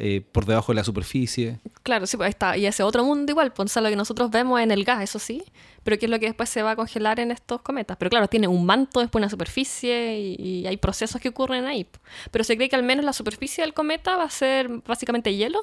[0.00, 1.60] eh, por debajo de la superficie.
[1.82, 2.56] Claro, sí, pues está.
[2.56, 5.02] Y ese otro mundo igual, pues o sea, lo que nosotros vemos en el gas,
[5.02, 5.44] eso sí,
[5.84, 7.96] pero que es lo que después se va a congelar en estos cometas.
[7.98, 11.86] Pero claro, tiene un manto, después una superficie y, y hay procesos que ocurren ahí.
[12.30, 15.60] Pero se cree que al menos la superficie del cometa va a ser básicamente hielo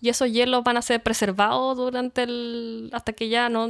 [0.00, 2.90] y esos hielos van a ser preservados durante el...
[2.92, 3.68] hasta que ya no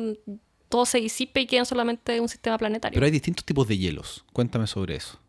[0.68, 2.96] todo se disipe y queden solamente un sistema planetario.
[2.96, 4.24] Pero hay distintos tipos de hielos.
[4.32, 5.20] Cuéntame sobre eso.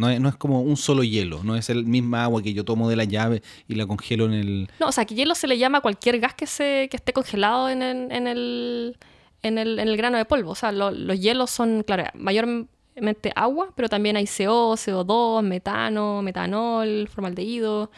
[0.00, 2.64] No es, no es como un solo hielo, no es el misma agua que yo
[2.64, 4.70] tomo de la llave y la congelo en el...
[4.80, 7.12] No, o sea, que hielo se le llama a cualquier gas que, se, que esté
[7.12, 8.96] congelado en el, en el,
[9.42, 10.52] en el, en el grano de polvo.
[10.52, 16.22] O sea, lo- los hielos son, claro, mayormente agua, pero también hay CO, CO2, metano,
[16.22, 17.90] metanol, formaldehído.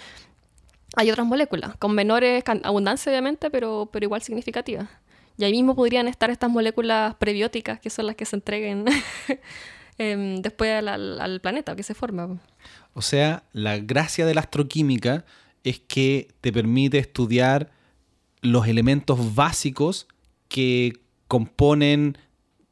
[0.97, 4.89] Hay otras moléculas, con menores abundancia obviamente, pero, pero igual significativas.
[5.39, 8.85] Y ahí mismo podrían estar estas moléculas prebióticas, que son las que se entreguen
[9.99, 12.39] em, después al, al- al planeta que se forma.
[12.95, 15.25] O sea, la gracia de la astroquímica
[15.65, 17.71] es que te permite estudiar
[18.41, 20.07] los elementos básicos
[20.49, 20.95] que
[21.29, 22.19] componen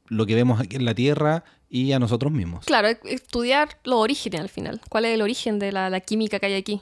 [0.09, 2.67] lo que vemos aquí en la Tierra y a nosotros mismos.
[2.67, 4.81] Claro, e- estudiar los orígenes al final.
[4.89, 6.81] ¿Cuál es el origen de la, la química que hay aquí?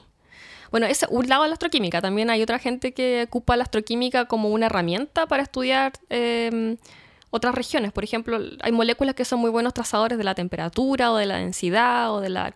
[0.71, 2.01] Bueno, es un lado de la astroquímica.
[2.01, 6.75] También hay otra gente que ocupa la astroquímica como una herramienta para estudiar eh,
[7.31, 7.91] otras regiones.
[7.91, 11.37] Por ejemplo, hay moléculas que son muy buenos trazadores de la temperatura o de la
[11.37, 12.51] densidad o de la,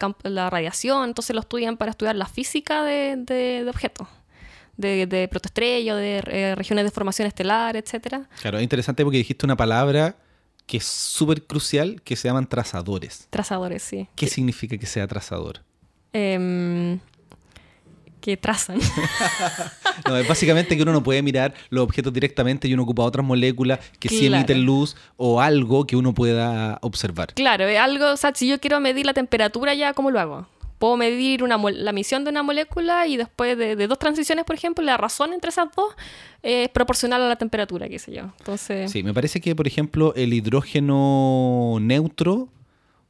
[0.49, 1.09] radiación.
[1.09, 4.07] Entonces lo estudian para estudiar la física de, de- de objetos,
[4.77, 8.27] de, de protoestrellas, de eh, regiones de formación estelar, etcétera.
[8.41, 10.15] Claro, es interesante porque dijiste una palabra
[10.65, 13.27] que es súper crucial que se llaman trazadores.
[13.29, 14.07] Trazadores, sí.
[14.15, 15.59] ¿Qué significa que sea trazador?
[16.13, 16.99] Em,
[18.23, 18.79] que trazan.
[20.07, 23.23] No, es básicamente que uno no puede mirar los objetos directamente y uno ocupa otras
[23.23, 24.36] moléculas que sí Claro.
[24.38, 27.33] emiten luz o algo que uno pueda observar.
[27.36, 30.47] Claro, es algo, o sea, si yo quiero medir la temperatura ya, ¿cómo lo hago?
[30.79, 34.83] puedo medir una, la emisión de una molécula y después de, dos transiciones, por ejemplo,
[34.83, 35.93] la razón entre esas dos
[36.41, 38.23] es proporcional a la temperatura, qué sé yo.
[38.39, 38.91] Entonces...
[38.91, 42.49] Sí, me parece que, por ejemplo, el hidrógeno neutro,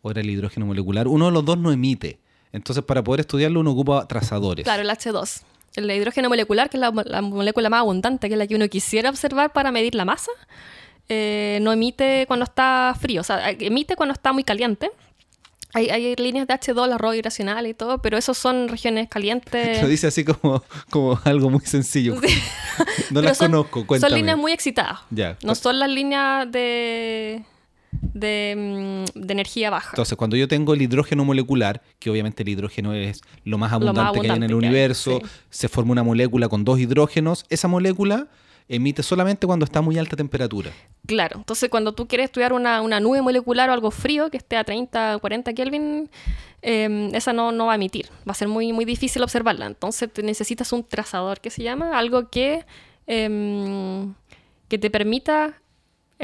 [0.04, 2.19] o era el hidrógeno molecular, uno de los dos no emite.
[2.54, 4.63] Entonces, para poder estudiarlo, uno ocupa trazadores.
[4.63, 5.42] Claro, el H2.
[5.76, 9.10] El hidrógeno molecular, que es la, molécula más abundante, que es la que uno quisiera
[9.10, 10.32] observar para medir la masa,
[11.10, 14.92] eh, no emite cuando está frío, o sea, emite cuando está muy caliente.
[15.76, 19.82] Hay, líneas de H2, la roja irracional y todo, pero esos son regiones calientes.
[19.82, 22.16] Lo dice así como, como algo muy sencillo.
[23.12, 24.10] No las conozco, cuéntame.
[24.10, 25.02] Son líneas muy excitadas.
[25.44, 27.44] No son las líneas de,
[28.13, 29.89] de, mm, de, energía baja.
[29.91, 34.19] Entonces, cuando yo tengo el hidrógeno molecular, que obviamente el hidrógeno es lo más abundante,
[34.19, 38.27] que hay en el universo, se forma una molécula con dos hidrógenos, esa molécula
[38.67, 40.71] emite solamente cuando está a muy alta temperatura.
[41.06, 44.63] Claro, entonces cuando tú quieres estudiar una, nube molecular o algo frío que esté a
[44.63, 46.10] 30, 40 Kelvin,
[46.62, 49.65] em, esa no, no va a emitir, va a ser muy, muy difícil observarla.
[49.65, 52.65] Entonces te necesitas un trazador que se llama, algo que,
[53.06, 54.13] em,
[54.69, 55.62] que te permita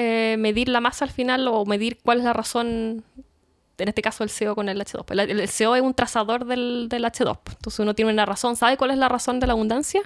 [0.01, 3.03] eh, medir la masa al final o medir cuál es la razón
[3.77, 5.03] en este caso el CO con el H2.
[5.03, 7.37] Pues el, CO es un trazador del, del, H2.
[7.43, 7.57] Pues.
[7.57, 10.01] Entonces uno tiene una razón, ¿sabe cuál es la razón de la abundancia?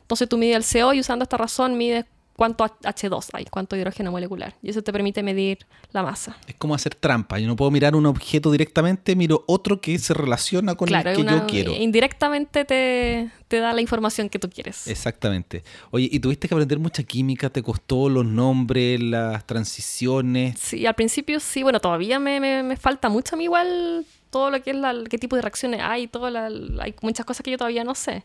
[0.00, 2.04] Entonces tú mides el CO y usando esta razón mides
[2.36, 4.54] cuánto H2 hay, cuánto hidrógeno molecular.
[4.62, 6.36] Y eso te permite medir la masa.
[6.46, 7.38] Es como hacer trampa.
[7.38, 11.24] Yo no puedo mirar un objeto directamente, miro otro que se relaciona con el que
[11.24, 11.72] yo quiero.
[11.72, 14.86] Indirectamente te, te, da la información que tú quieres.
[14.88, 15.62] Exactamente.
[15.90, 17.50] Oye, ¿y tuviste que aprender mucha química?
[17.50, 20.58] ¿Te costó los nombres, las transiciones?
[20.58, 21.62] Sí, al principio sí.
[21.62, 25.18] Bueno, todavía me, me, falta mucho a mí igual todo lo que es la, qué
[25.18, 28.24] tipo de reacciones hay, todo hay muchas cosas que yo todavía no sé.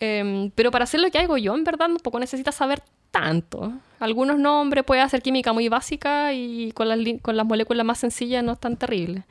[0.00, 2.82] Em, pero para hacer lo que hago yo, en verdad, un poco necesitas saber
[3.14, 3.72] tanto.
[4.00, 8.42] Algunos nombres puede hacer química muy básica y con las, con las moléculas más sencillas
[8.42, 9.24] no es tan terrible.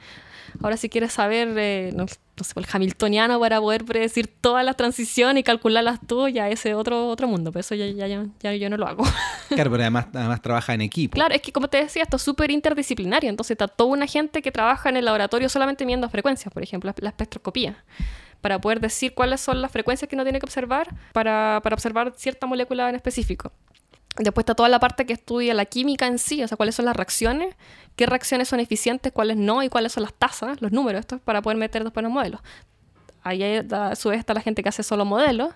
[0.61, 2.17] Ahora si quieres saber, eh, no, sé,
[2.55, 7.27] el hamiltoniano para poder predecir todas las transiciones y calcularlas tú, ya ese otro, otro
[7.27, 9.03] mundo, pero eso ya, ya, ya, yo no lo hago.
[9.49, 11.13] Claro, pero además, además trabaja en equipo.
[11.13, 14.41] Claro, es que como te decía, esto es súper interdisciplinario, entonces está toda una gente
[14.41, 17.83] que trabaja en el laboratorio solamente viendo frecuencias, por ejemplo, la, espectroscopía
[18.41, 22.13] para poder decir cuáles son las frecuencias que uno tiene que observar para, para observar
[22.15, 23.51] cierta molécula en específico.
[24.17, 26.85] Después está toda la parte que estudia la química en sí, o sea, cuáles son
[26.85, 27.55] las reacciones,
[27.95, 31.21] qué reacciones son eficientes, cuáles no, y cuáles son las tasas, los números, esto es
[31.21, 32.41] para poder meter después los modelos.
[33.23, 35.53] Ahí a su vez está la gente que hace solo modelos,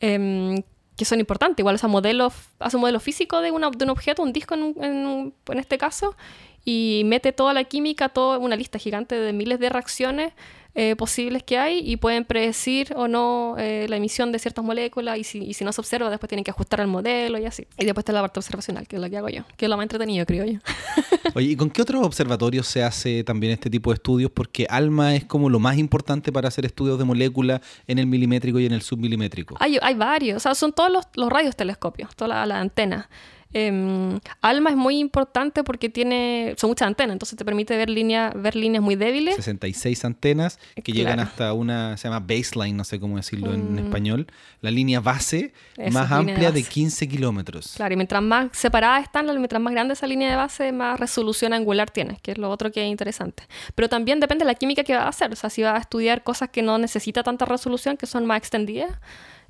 [0.00, 0.62] em,
[0.96, 1.62] que son importantes.
[1.62, 5.34] Igual, o sea, modelos, hace un modelo físico de un objeto, un disco en, en,
[5.46, 6.16] en este caso,
[6.64, 10.34] y mete toda la química, toda una lista gigante de miles de reacciones
[10.74, 15.18] eh, posibles que hay y pueden predecir o no eh, la emisión de ciertas moléculas
[15.18, 17.66] y si, y si, no se observa después tienen que ajustar el modelo y así.
[17.76, 19.76] Y después está la parte observacional, que es la que hago yo, que es lo
[19.76, 20.58] más entretenido, creo yo.
[21.34, 24.30] Oye, ¿y con qué otros observatorios se hace también este tipo de estudios?
[24.30, 28.60] Porque ALMA es como lo más importante para hacer estudios de moléculas en el milimétrico
[28.60, 29.56] y en el submilimétrico.
[29.58, 33.06] Hay, hay varios, o sea, son todos los, los radiotelescopios, todas las antenas.
[33.52, 38.32] Em, ALMA es muy importante porque tiene, son muchas antenas, entonces te permite ver, línea,
[38.36, 39.34] ver líneas muy débiles.
[39.36, 43.78] 66 antenas que llegan hasta una, se llama baseline, no sé cómo decirlo en mm.
[43.78, 44.26] español,
[44.60, 45.52] la línea base
[45.90, 47.72] más amplia de, 15 kilómetros.
[47.76, 51.52] Claro, y mientras más separadas están, mientras más grande esa línea de base, más resolución
[51.52, 53.42] angular tienes, que es lo otro que es interesante.
[53.74, 55.78] Pero también depende de la química que va a hacer, o sea, si va a
[55.78, 58.92] estudiar cosas que no necesita tanta resolución, que son más extendidas,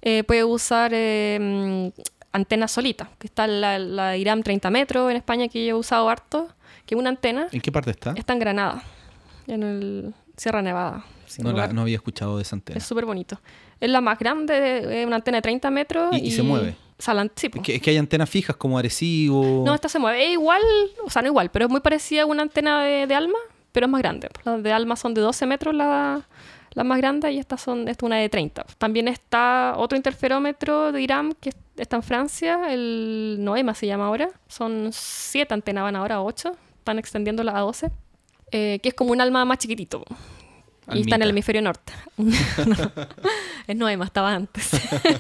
[0.01, 1.93] eh, puede usar eh,
[2.33, 6.09] antena solita, que está la, la IRAM 30 metros en España que yo he usado
[6.09, 6.49] harto,
[6.87, 7.49] que es una antena.
[7.51, 8.13] ¿En qué parte está?
[8.17, 8.83] Está en Granada,
[9.47, 11.05] en el Sierra Nevada.
[11.39, 12.79] No, no, había escuchado de esa antena.
[12.79, 13.41] Es súper bonito.
[13.79, 16.17] Es la más grande, es una antena de 30 metros.
[16.17, 16.75] ¿Y, se mueve?
[16.99, 19.63] sí, es, que, hay antenas fijas como Arecibo.
[19.65, 20.25] No, esta se mueve.
[20.25, 20.63] Es igual,
[21.05, 23.39] o sea, no igual, pero es muy parecida a una antena de, de Alma,
[23.73, 24.29] pero es más grande.
[24.45, 26.27] Las de Alma son de 12 metros la,
[26.75, 28.65] más grandes y estas son esta una de 30.
[28.79, 34.29] También está otro interferómetro de IRAM que está en Francia, el Noema se llama ahora.
[34.49, 37.91] Son siete antenas, van ahora a 8, están extendiéndola a 12,
[38.53, 40.05] eh, que es como un alma más chiquitito.
[40.93, 41.93] Y está en el hemisferio norte.
[43.67, 44.71] es Noema, estaba antes.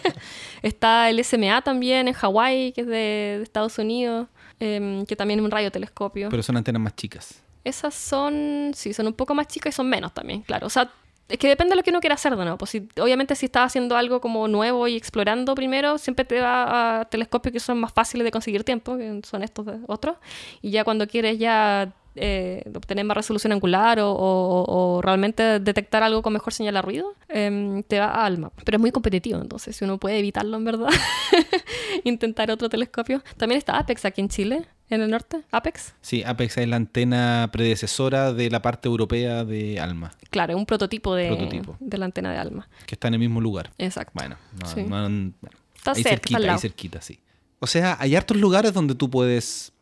[0.62, 4.26] está el SMA también en Hawái, que es de, Estados Unidos,
[4.58, 6.28] em, que también es un radiotelescopio.
[6.28, 7.40] Pero son antenas más chicas.
[7.62, 10.66] Esas son, sí, son un poco más chicas y son menos también, claro.
[10.66, 10.90] O sea,
[11.30, 12.58] es que depende de lo que uno quiera hacer nuevo.
[12.58, 17.00] Pues si, obviamente si estás haciendo algo como nuevo y explorando primero, siempre te va
[17.00, 20.16] a telescopios que son más fáciles de conseguir tiempo, que son estos otros.
[20.60, 24.64] Y ya cuando quieres ya eh, obtener más resolución angular o, o-
[24.96, 28.50] o realmente detectar algo con mejor señal a ruido, em, te va a ALMA.
[28.64, 30.88] Pero es muy competitivo, entonces si uno puede evitarlo en verdad,
[32.04, 33.22] intentar otro telescopio.
[33.36, 35.42] También está Apex aquí en Chile, en el norte.
[35.52, 40.58] Apex, Sí, Apex es la antena predecesora de la parte europea de ALMA, claro, es
[40.58, 41.76] un prototipo de, Prototipo.
[41.80, 42.68] de la antena de ALMA.
[42.86, 43.70] que está en el mismo lugar.
[43.78, 44.12] Exacto.
[44.14, 44.82] Bueno, no, Sí.
[44.82, 47.20] no- bueno, Está ahí cerca, cerquita, ahí cerquita, sí.
[47.60, 49.72] O sea, hay hartos lugares donde tú puedes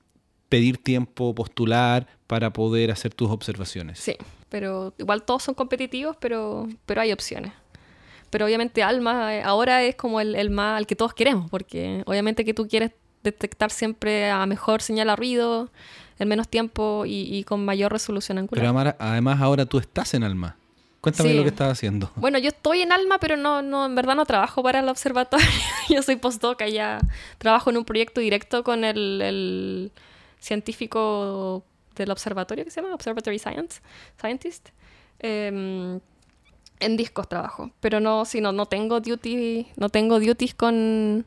[0.48, 3.98] pedir tiempo, postular para poder hacer tus observaciones.
[3.98, 4.14] Sí,
[4.48, 7.52] pero igual todos son competitivos, pero, pero hay opciones.
[8.30, 12.02] Pero obviamente Alma eh, ahora es como el, el más, el que todos queremos, porque
[12.06, 12.92] obviamente que tú quieres
[13.24, 15.70] detectar siempre a mejor señal a ruido,
[16.18, 18.60] en menos tiempo y, y con mayor resolución angular.
[18.60, 20.56] Pero Amara, además ahora tú estás en Alma.
[21.00, 21.36] Cuéntame Sí.
[21.36, 22.10] lo que estás haciendo.
[22.16, 25.46] Bueno, yo estoy en Alma, pero no, no, en verdad no trabajo para el observatorio.
[25.88, 26.98] yo soy postdoc allá.
[27.38, 29.92] Trabajo en un proyecto directo con el, el
[30.40, 31.64] científico
[31.98, 33.80] del observatorio que se llama Observatory Science,
[34.18, 34.68] Scientist.
[35.20, 36.00] Em,
[36.80, 41.26] en discos trabajo, pero no, si no, no tengo duty, no tengo duties con,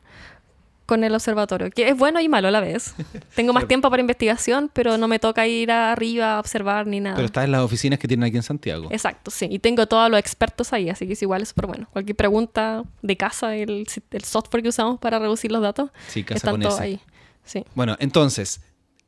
[0.86, 2.94] con el observatorio, que es bueno y malo a la vez.
[3.36, 7.16] Tengo más tiempo para investigación, pero no me toca ir arriba a observar ni nada.
[7.16, 8.88] Pero estás en las oficinas que tienen aquí en Santiago.
[8.90, 9.46] Exacto, sí.
[9.50, 11.86] Y tengo todos los expertos ahí, así que es igual, es súper bueno.
[11.92, 16.50] Cualquier pregunta de casa, el, el software que usamos para reducir los datos, Sí, casa
[16.50, 16.82] con todos ese.
[16.82, 17.00] ahí.
[17.44, 17.64] Sí.
[17.74, 18.62] Bueno, entonces,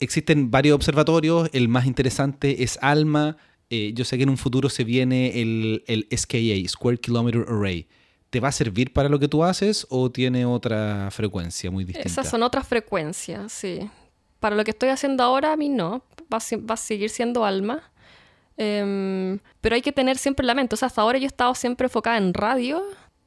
[0.05, 1.49] existen varios observatorios.
[1.53, 3.37] El más interesante es ALMA.
[3.71, 7.87] Eh, yo sé que en un futuro se viene el, el SKA, Square Kilometer Array.
[8.31, 12.09] ¿Te va a servir para lo que tú haces o tiene otra frecuencia muy distinta?
[12.09, 13.89] Esas son otras frecuencias, sí.
[14.41, 16.05] Para lo que estoy haciendo ahora, a mí no.
[16.33, 17.83] Va a, si- va a seguir siendo alma.
[18.57, 20.75] Em, pero hay que tener siempre en la mente.
[20.75, 22.83] O sea, hasta ahora yo he estado siempre enfocada en radio.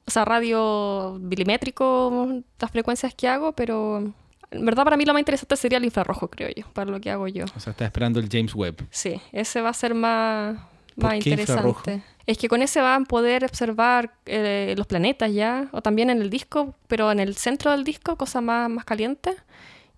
[0.05, 4.13] O sea, radio milimétrico, las frecuencias que hago, pero
[4.51, 7.11] en verdad para mí lo más interesante sería el infrarrojo, creo yo, para lo que
[7.11, 7.45] hago yo.
[7.45, 8.87] O sea, estás esperando el James Webb.
[8.89, 10.57] Sí, ese va a ser más,
[10.95, 11.79] ¿Por más qué infrarrojo?
[11.79, 12.03] interesante.
[12.25, 16.21] Es que con ese van a poder observar eh, los planetas ya, o también en
[16.21, 19.35] el disco, pero en el centro del disco, cosas más, más calientes.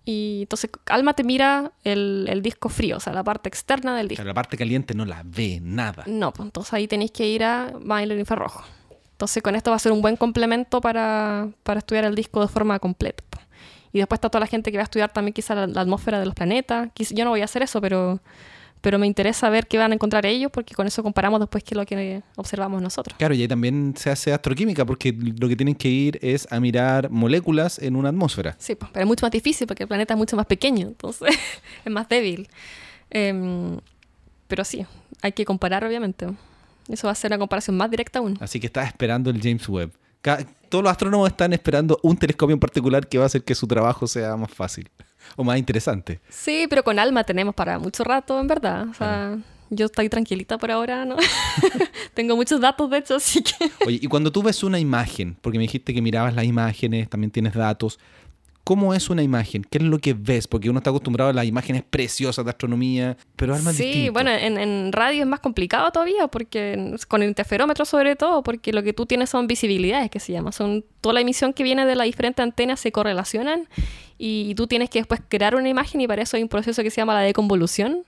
[0.04, 4.08] Y entonces Alma te mira el, el disco frío, o sea, la parte externa del
[4.08, 4.22] disco.
[4.22, 6.04] Claro, la parte caliente no la ve nada.
[6.06, 8.64] No, pues entonces ahí tenéis que ir a el infrarrojo.
[9.12, 12.48] Entonces con esto va a ser un buen complemento para, para estudiar el disco de
[12.48, 13.22] forma completa.
[13.92, 16.20] Y después está toda la gente que va a estudiar también quizá la, la atmósfera
[16.20, 16.90] de los planetas.
[16.94, 18.20] Yo no voy a hacer eso, pero,
[18.80, 21.74] pero me interesa ver qué van a encontrar ellos porque con eso comparamos después qué
[21.74, 23.16] es lo que observamos nosotros.
[23.18, 26.60] Claro, y ahí también se hace astroquímica porque lo que tienen que ir es a
[26.60, 28.56] mirar moléculas en una atmósfera.
[28.58, 31.36] Sí, pues, pero es mucho más difícil porque el planeta es mucho más pequeño, entonces
[31.84, 32.48] es más débil.
[33.10, 33.78] Em,
[34.48, 34.86] pero sí,
[35.20, 36.26] hay que comparar obviamente.
[36.88, 38.36] Eso va a ser una comparación más directa aún.
[38.40, 39.92] Así que estás esperando el James Webb.
[40.22, 43.66] Todos los astrónomos están esperando un telescopio en particular que va a hacer que su
[43.66, 44.88] trabajo sea más fácil
[45.36, 46.20] o más interesante.
[46.28, 48.88] Sí, pero con Alma tenemos para mucho rato, en verdad.
[48.88, 49.38] O sea,
[49.70, 51.16] yo estoy tranquilita por ahora, ¿no?
[52.14, 53.54] Tengo muchos datos, de hecho, así que...
[53.86, 57.30] Oye, y cuando tú ves una imagen, porque me dijiste que mirabas las imágenes, también
[57.30, 57.98] tienes datos,
[58.64, 59.64] ¿cómo es una imagen?
[59.68, 60.46] ¿Qué es lo que ves?
[60.46, 64.12] Porque uno está acostumbrado a las imágenes preciosas de astronomía, pero es Sí, distinto.
[64.12, 68.72] bueno, en, en radio es más complicado todavía, porque con el interferómetro sobre todo, porque
[68.72, 70.52] lo que tú tienes son visibilidades, que se llama.
[70.52, 73.68] Son toda la emisión que viene de las diferentes antenas se correlacionan
[74.18, 76.90] y, tú tienes que después crear una imagen y para eso hay un proceso que
[76.90, 78.04] se llama la deconvolución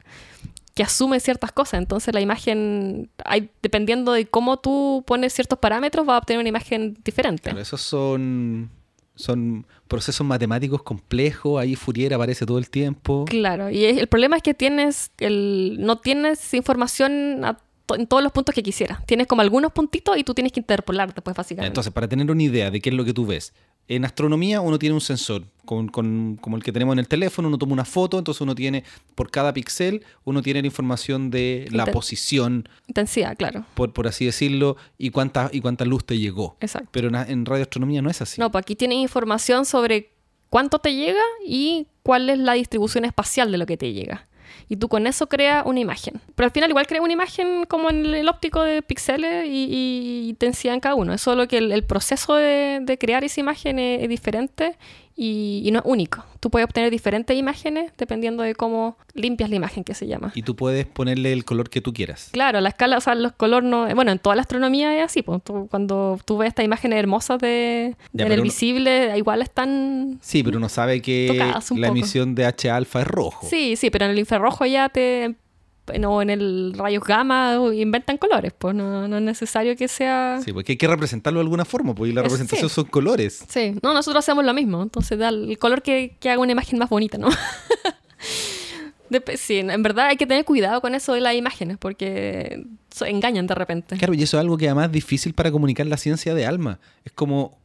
[0.75, 1.81] que asume ciertas cosas.
[1.81, 6.49] Entonces la imagen, hay, dependiendo de cómo tú pones ciertos parámetros, va a obtener una
[6.49, 7.43] imagen diferente.
[7.45, 8.71] Claro, esos son,
[9.23, 13.25] son procesos matemáticos complejos, ahí Fourier aparece todo el tiempo.
[13.27, 18.23] Claro, y el problema es que tienes el, no tienes información a to- en todos
[18.23, 19.05] los puntos que quisieras.
[19.07, 21.69] Tienes como algunos puntitos y tú tienes que interpolar después, básicamente.
[21.69, 23.53] Entonces, para tener una idea de qué es lo que tú ves,
[23.89, 27.49] en astronomía uno tiene un sensor, con, con- como el que tenemos en el teléfono,
[27.49, 31.69] uno toma una foto, entonces uno tiene, por cada píxel, uno tiene la información de
[31.71, 33.65] la Inten- posición, Intensidad, claro.
[33.75, 36.57] por, por así decirlo, y cuánta, y cuánta luz te llegó.
[36.61, 36.89] Exacto.
[36.93, 38.41] Pero en, en radioastronomía no es así.
[38.41, 40.13] No, pues aquí tienes información sobre
[40.49, 44.27] cuánto te llega y cuál es la distribución espacial de lo que te llega.
[44.69, 46.21] Y tú con eso creas una imagen.
[46.35, 50.29] Pero al final igual creas una imagen como en el, óptico de píxeles y, y
[50.29, 51.13] intensidad en cada uno.
[51.13, 54.77] Es solo que el, proceso de, crear esa imagen es diferente
[55.17, 56.25] y, y no es único.
[56.41, 60.33] Tú puedes obtener diferentes imágenes dependiendo de cómo limpias la imagen que se llama.
[60.35, 62.31] Y tú puedes ponerle el color que tú quieras.
[62.33, 63.87] Claro, la escala, o sea, los colores no.
[63.95, 65.23] Bueno, en toda la astronomía es así.
[65.23, 69.43] Pues, tú- cuando tú ves estas imágenes hermosas de, Ya, en el uno- visible, igual
[69.43, 70.19] están.
[70.23, 71.85] Sí, pero uno sabe que la poco.
[71.85, 73.47] emisión de H alfa es rojo.
[73.49, 75.35] Sí, sí, pero en el infrarrojo ya te.
[76.07, 80.41] O en el rayos gamma inventan colores, pues no, no es necesario que sea.
[80.45, 82.75] Sí, porque hay que representarlo de alguna forma, porque la Es- representación sí.
[82.77, 83.45] son colores.
[83.49, 84.81] Sí, no, nosotros hacemos lo mismo.
[84.83, 87.29] Entonces da el color que, que haga una imagen más bonita, ¿no?
[89.37, 92.65] Sí, en verdad hay que tener cuidado con eso de las imágenes porque
[93.05, 93.97] engañan de repente.
[93.99, 96.79] Claro, y eso es algo que además es difícil para comunicar la ciencia de alma.
[97.05, 97.59] Es como,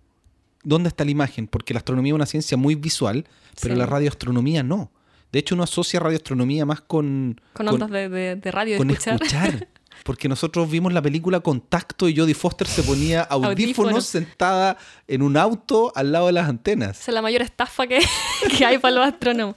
[0.63, 1.47] ¿dónde está la imagen?
[1.47, 3.25] Porque la astronomía es una ciencia muy visual,
[3.61, 3.79] pero Sí.
[3.79, 4.91] la radioastronomía no.
[5.31, 7.39] De hecho, uno asocia radioastronomía más con...
[7.53, 9.15] Con ondas de, de- de radio con escuchar.
[9.15, 9.67] escuchar.
[10.03, 14.05] Porque nosotros vimos la película Contacto y Jodie Foster se ponía audífonos, Audífonos.
[14.05, 16.99] sentada en un auto al lado de las antenas.
[17.01, 17.99] Esa es la mayor estafa que,
[18.57, 19.55] que hay para los astrónomos.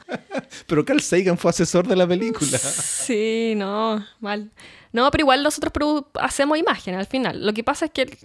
[0.66, 2.58] Pero Carl Sagan fue asesor de la película.
[2.58, 4.50] Sí, no, mal.
[4.92, 7.46] No, pero igual nosotros hacemos imágenes al final.
[7.46, 8.18] Lo que pasa es que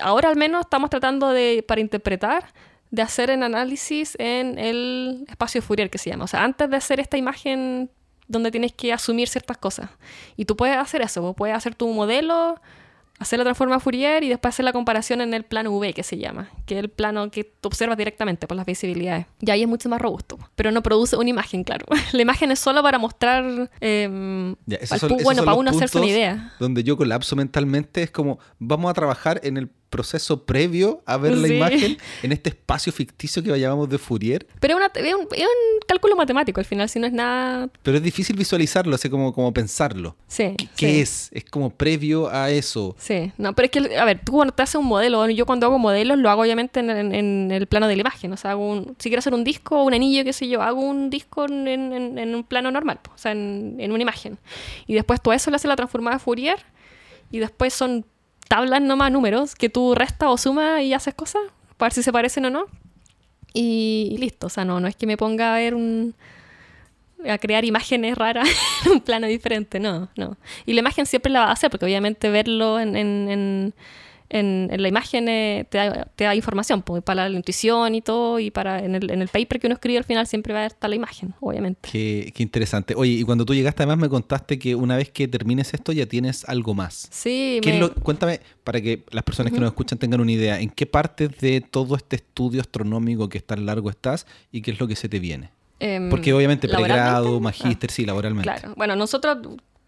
[0.00, 2.54] ahora al menos estamos tratando de, para interpretar,
[2.90, 6.24] de hacer el análisis en el espacio Fourier que se llama.
[6.24, 7.90] O sea, antes de hacer esta imagen
[8.28, 9.88] donde tienes que asumir ciertas cosas.
[10.36, 12.60] Y tú puedes hacer eso, puedes hacer tu modelo,
[13.18, 16.18] hacer la transforma Fourier y después hacer la comparación en el plano V que se
[16.18, 19.26] llama, que es el plano que tú observas directamente por las visibilidades.
[19.40, 21.86] Y ahí es mucho más robusto, pero no produce una imagen, claro.
[22.12, 25.46] La imagen es solo para mostrar, eh, Ya, esos al son- pu- esos bueno, son
[25.46, 26.52] para uno hacerse una idea.
[26.58, 31.36] Donde yo colapso mentalmente es como, vamos a trabajar en el proceso previo a ver
[31.36, 31.54] la Sí.
[31.56, 34.46] imagen en este espacio ficticio que llamamos de Fourier.
[34.60, 37.68] Pero es, una- es un, es un cálculo matemático al final, si no es nada...
[37.82, 40.16] Pero es difícil visualizarlo, así como, como pensarlo.
[40.26, 40.54] Sí.
[40.56, 40.70] ¿Qué, sí.
[40.76, 41.28] qué es?
[41.32, 42.94] Es como previo a eso.
[42.98, 45.66] Sí, no, pero es que, a ver, tú cuando te haces un modelo, yo cuando
[45.66, 48.52] hago modelos lo hago obviamente en, en- en el plano de la imagen, o sea,
[48.52, 51.10] hago un, si quiero hacer un disco o un anillo, qué sé yo, hago un
[51.10, 54.38] disco en, en- un plano normal, o sea, en, en una imagen.
[54.86, 56.58] Y después todo eso le hace la transformada Fourier
[57.30, 58.04] y después son
[58.48, 61.42] tablas nomás, números, que tú restas o sumas y haces cosas
[61.76, 62.66] para ver si se parecen o no.
[63.52, 66.14] Y, listo, o sea, no, no es que me ponga a ver un
[67.28, 68.48] a crear imágenes raras
[68.84, 70.36] en un plano diferente, no, no.
[70.64, 73.74] Y la imagen siempre la va a hacer, porque obviamente verlo en, en,
[74.28, 78.02] en- en la imagen eh, te, da, te da información, pues, para la intuición y
[78.02, 80.60] todo, y para en el, en el paper que uno escribe al final siempre va
[80.60, 81.88] a estar la imagen, obviamente.
[81.90, 82.94] Qué, qué interesante.
[82.96, 86.06] Oye, y cuando tú llegaste además me contaste que una vez que termines esto ya
[86.06, 87.08] tienes algo más.
[87.10, 90.32] Sí, ¿Qué es me- lo- cuéntame, para que las personas que nos escuchan tengan una
[90.32, 94.62] idea, ¿en qué parte de todo este estudio astronómico que es tan largo estás y
[94.62, 95.50] qué es lo que se te viene?
[95.78, 97.40] em, Porque obviamente pregrado, Ah.
[97.40, 98.50] magíster, sí, laboralmente.
[98.50, 98.74] Claro.
[98.76, 99.36] Bueno, nosotros,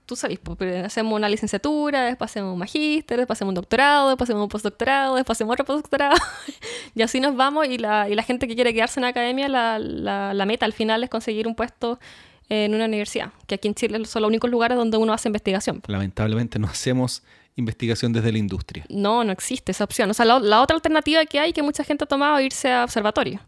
[0.09, 4.29] tú sabes, pues, hacemos una licenciatura, después hacemos un magíster, después hacemos un doctorado, después
[4.29, 6.17] hacemos un postdoctorado, después hacemos otro postdoctorado.
[6.95, 9.49] y así nos vamos y la, y la gente que quiere quedarse en la academia,
[9.49, 12.01] la, la, la meta al final es conseguir un puesto
[12.49, 15.83] en una universidad, que aquí en Chile son los únicos lugares donde uno hace investigación.
[15.87, 17.23] Lamentablemente no hacemos
[17.57, 18.87] investigación desde la industria.
[18.89, 20.11] No, no existe esa opción.
[20.11, 22.73] O sea, la, la otra alternativa que hay que mucha gente ha tomado es irse
[22.73, 23.41] a observatorio.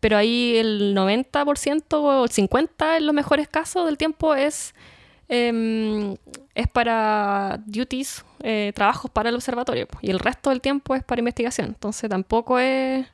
[0.00, 4.74] Pero ahí el 90% o el 50% en los mejores casos del tiempo es,
[5.28, 6.16] em,
[6.54, 9.88] es para duties, eh, trabajos para el observatorio.
[10.00, 11.68] Y el resto del tiempo es para investigación.
[11.68, 13.06] Entonces tampoco es...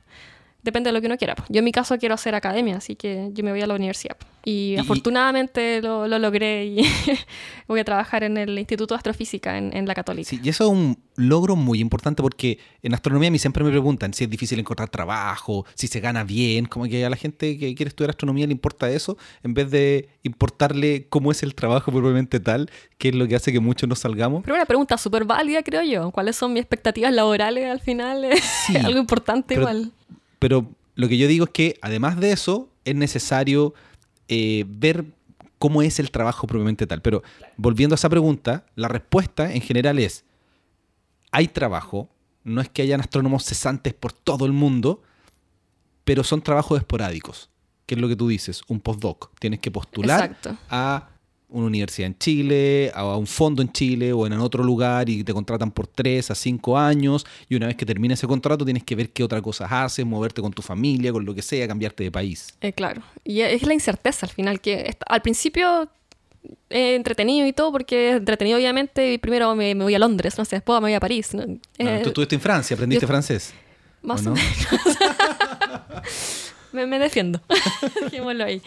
[0.69, 1.35] Depende de lo que uno quiera.
[1.35, 1.43] po.
[1.49, 4.15] Yo en mi caso quiero hacer academia, así que yo me voy a la universidad.
[4.45, 6.81] Y, Y- afortunadamente lo, lo logré y
[7.67, 10.29] voy a trabajar en el Instituto de Astrofísica en, en la Católica.
[10.29, 13.69] Sí, y eso es un logro muy importante porque en astronomía a mí siempre me
[13.71, 17.57] preguntan si es difícil encontrar trabajo, si se gana bien, como que a la gente
[17.57, 21.91] que quiere estudiar astronomía le importa eso, en vez de importarle cómo es el trabajo
[21.91, 24.43] propiamente tal, que es lo que hace que muchos nos salgamos.
[24.43, 26.11] Pero una pregunta súper válida, creo yo.
[26.11, 28.25] ¿Cuáles son mis expectativas laborales al final?
[28.67, 29.91] Sí, algo importante pero- igual.
[30.39, 33.73] Pero lo que yo digo es que además de eso es necesario
[34.27, 35.05] eh, ver
[35.59, 37.01] cómo es el trabajo propiamente tal.
[37.01, 37.21] Pero
[37.57, 40.23] volviendo a esa pregunta, la respuesta en general es,
[41.31, 42.09] hay trabajo,
[42.43, 45.03] no es que hayan astrónomos cesantes por todo el mundo,
[46.05, 47.49] pero son trabajos esporádicos,
[47.85, 49.31] que es lo que tú dices, un postdoc.
[49.39, 50.57] Tienes que postular Exacto.
[50.69, 51.08] a
[51.49, 55.33] una universidad en Chile, a un fondo en Chile o en otro lugar y te
[55.33, 58.95] contratan por tres a cinco años y una vez que termine ese contrato tienes que
[58.95, 62.11] ver qué otra cosa haces, moverte con tu familia, con lo que sea, cambiarte de
[62.11, 62.53] país.
[62.61, 63.01] Eh, claro.
[63.23, 65.89] Y es la incerteza al final, que al principio
[66.69, 70.37] es entretenido y todo, porque es entretenido obviamente, y primero me, me voy a Londres,
[70.37, 71.33] no sé, después me voy a París.
[71.33, 71.45] ¿no?
[71.47, 73.53] No, Eh, tú estuviste en Francia, aprendiste yo- francés.
[74.03, 74.35] más ¿o o no?
[74.35, 74.97] menos.
[76.71, 77.41] me, me defiendo.
[78.03, 78.61] Dejémoslo ahí.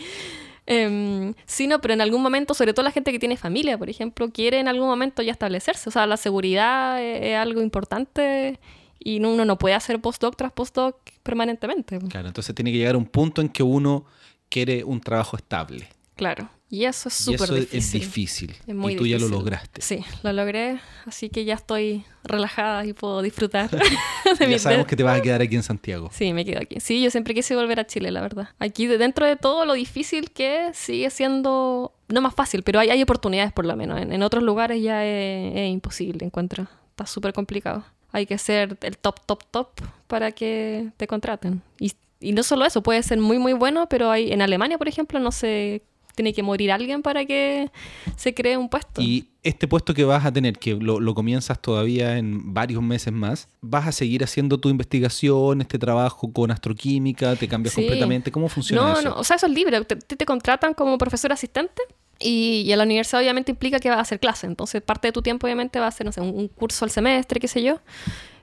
[0.67, 3.91] Em, sí, no, pero en algún momento, sobre todo la gente que tiene familia, por
[3.91, 5.89] ejemplo, quiere en algún momento ya establecerse.
[5.89, 8.59] O sea, la seguridad es, es algo importante
[9.01, 11.99] y no- uno no puede hacer postdoc tras postdoc permanentemente.
[12.09, 14.05] Claro, entonces tiene que llegar a un punto en que uno
[14.49, 15.89] quiere un trabajo estable.
[16.15, 16.49] Claro.
[16.75, 17.79] Y eso es súper difícil.
[17.79, 18.57] es difícil.
[18.67, 19.39] Es muy y tú ya lo difícil.
[19.39, 19.83] lograste.
[19.83, 23.69] Sí, lo logré, así que ya estoy relajada y puedo disfrutar
[24.39, 26.09] de mi Ya sabemos que te vas a quedar aquí en Santiago.
[26.15, 26.81] Sí, me quedo aquí.
[26.81, 28.49] Sí, yo siempre quise volver a Chile, la verdad.
[28.59, 32.81] Aquí, de- dentro de todo lo difícil que es, sigue siendo, no más fácil, pero
[32.81, 34.01] hay, hay oportunidades por lo menos.
[34.01, 36.69] En, en otros lugares ya es, es imposible, encuentro.
[36.93, 37.85] Está súper complicado.
[38.13, 39.69] Hay que ser el top, top, top
[40.07, 41.61] para que te contraten.
[41.79, 44.89] Y, y no solo eso, puede ser muy, muy bueno, pero hay, en Alemania, por
[44.89, 45.83] ejemplo, no sé
[46.15, 47.71] tiene que morir alguien para que
[48.17, 49.01] se cree un puesto.
[49.01, 53.13] Y este puesto que vas a tener, que lo, lo comienzas todavía en varios meses
[53.13, 57.35] más, ¿vas a seguir haciendo tu investigación, este trabajo con astroquímica?
[57.37, 57.81] ¿Te cambias Sí.
[57.81, 58.31] completamente?
[58.31, 59.09] ¿Cómo funciona No, eso?
[59.09, 59.85] no, o sea, eso es libre.
[59.85, 61.83] Te, te contratan como profesor asistente
[62.21, 64.47] y, y a la universidad obviamente implica que vas a hacer clase.
[64.47, 66.91] Entonces, parte de tu tiempo obviamente va a ser, no sé, un, un curso al
[66.91, 67.81] semestre, qué sé yo.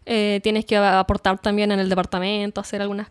[0.06, 3.10] Eh, tienes que aportar también en el departamento, hacer algunas,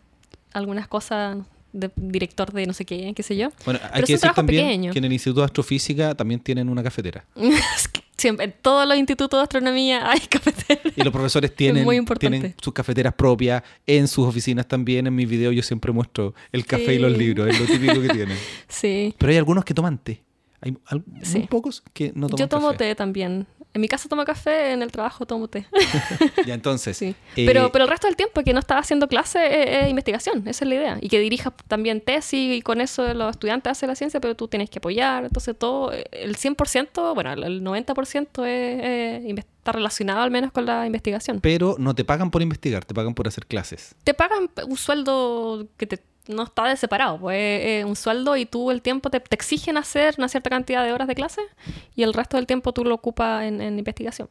[0.53, 1.37] algunas cosas
[1.71, 3.49] de director de no sé qué, qué sé yo.
[3.65, 4.91] Bueno, hay que decir también pequeño.
[4.93, 7.25] que en el Instituto de Astrofísica también tienen una cafetera.
[8.17, 10.91] Siempre, en todos los institutos de astronomía hay cafetería.
[10.93, 15.07] Y los profesores tienen, muy tienen sus cafeteras propias en sus oficinas también.
[15.07, 18.09] En mis videos yo siempre muestro el café y los libros, es lo típico que
[18.09, 18.37] tienen.
[18.67, 19.15] Sí.
[19.17, 20.21] Pero hay algunos que toman té.
[20.59, 20.75] Hay
[21.23, 21.37] Sí.
[21.39, 22.77] muy pocos que no toman Yo tomo café.
[22.89, 23.47] té también.
[23.71, 25.67] En mi casa tomo café, en el trabajo tomo té.
[26.45, 26.97] Ya, entonces.
[26.97, 27.13] Sí.
[27.35, 30.39] eh, pero, pero el resto del tiempo que no estás haciendo clase es, es investigación,
[30.47, 30.97] esa es la idea.
[31.01, 34.47] Y que dirijas también tesis y con eso los estudiantes hacen la ciencia, pero tú
[34.47, 35.25] tienes que apoyar.
[35.25, 40.51] Entonces todo, eh, el 100%, bueno, el 90% es, eh, inves- está relacionado al menos
[40.51, 41.39] con la investigación.
[41.41, 43.93] Pero no te pagan por investigar, te pagan por hacer clases.
[44.03, 45.99] Te pagan un sueldo que te,
[46.29, 49.75] no está de separado, pues es un sueldo y tú el tiempo te, te exigen
[49.77, 51.41] hacer una cierta cantidad de horas de clase
[51.95, 54.27] y el resto del tiempo tú lo ocupas en, en investigación.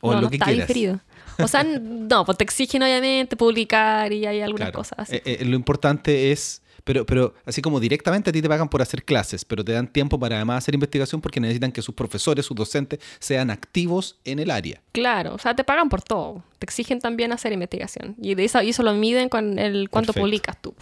[0.00, 0.66] O no, lo no que está quieras.
[0.68, 1.00] diferido.
[1.40, 4.78] O sea, no, pues te exigen obviamente publicar y hay algunas Claro.
[4.78, 5.16] cosas así.
[5.16, 8.80] Eh, eh, lo importante es, pero, pero así como directamente a ti te pagan por
[8.80, 12.46] hacer clases, pero te dan tiempo para además hacer investigación porque necesitan que sus profesores,
[12.46, 14.80] sus docentes sean activos en el área.
[14.92, 16.42] Claro, o sea, te pagan por todo.
[16.60, 18.14] Te exigen también hacer investigación.
[18.22, 20.26] Y de eso, y eso lo miden con el cuánto Perfecto.
[20.26, 20.74] publicas tú.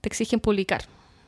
[0.00, 0.82] Te exigen publicar,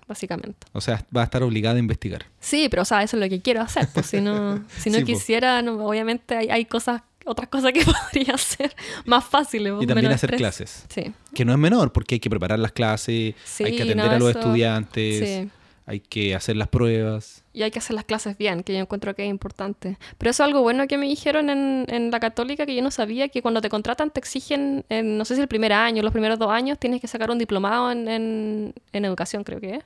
[0.09, 0.67] básicamente.
[0.73, 2.25] O sea, vas a estar obligada a investigar.
[2.41, 3.89] Sí, pero o sea, eso es lo que quiero hacer.
[3.93, 7.85] Pues si no, si no Sí, quisiera, no, obviamente hay, hay cosas, otras cosas que
[8.13, 9.73] podría hacer más fáciles.
[9.81, 10.39] Y también hacer estrés.
[10.39, 10.85] clases.
[10.89, 11.13] Sí.
[11.35, 14.13] Que no es menor porque hay que preparar las clases, Sí, hay que atender no,
[14.13, 15.51] a los eso- estudiantes, Sí.
[15.87, 17.45] Hay que hacer las pruebas.
[17.53, 19.99] Y hay que hacer las clases bien, que yo encuentro que es importante.
[20.19, 22.91] Pero eso es algo bueno que me dijeron en, en la católica, que yo no
[22.91, 26.13] sabía, que cuando te contratan te exigen, en, no sé si el primer año, los
[26.13, 28.75] primeros dos años, tienes que sacar un diplomado en, en-
[29.05, 29.85] educación, creo que es.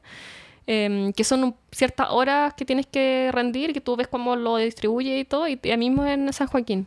[0.69, 5.19] Em, que son ciertas horas que tienes que rendir, que tú ves cómo lo distribuye
[5.21, 6.87] y todo, y, y a mismo en San Joaquín.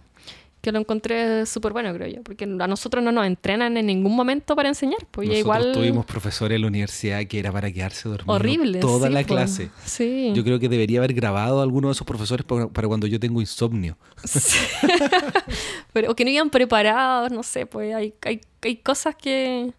[0.62, 4.14] Que lo encontré súper bueno, creo yo, porque a nosotros no nos entrenan en ningún
[4.14, 5.00] momento para enseñar.
[5.10, 8.80] Pues Nosotros igual tuvimos profesores en la universidad que era para quedarse dormido horrible.
[8.80, 9.28] toda sí, la po.
[9.28, 9.70] clase.
[9.86, 10.32] Sí.
[10.36, 13.40] Yo creo que debería haber grabado a alguno de esos profesores para, cuando yo tengo
[13.40, 13.98] insomnio.
[14.26, 14.58] Sí.
[15.94, 19.72] Pero, o que no iban preparados, no sé, pues hay, hay, hay cosas que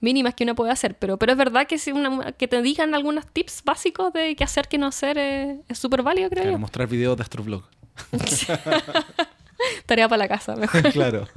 [0.00, 2.94] mínimas que uno puede hacer, pero, pero es verdad que si una, que te digan
[2.94, 6.56] algunos tips básicos de qué hacer, qué no hacer, eh, es súper válido, creo Claro,
[6.56, 6.60] yo.
[6.60, 7.64] mostrar videos de Astroblog.
[9.86, 10.82] Tarea para la casa, mejor.
[10.92, 11.28] claro.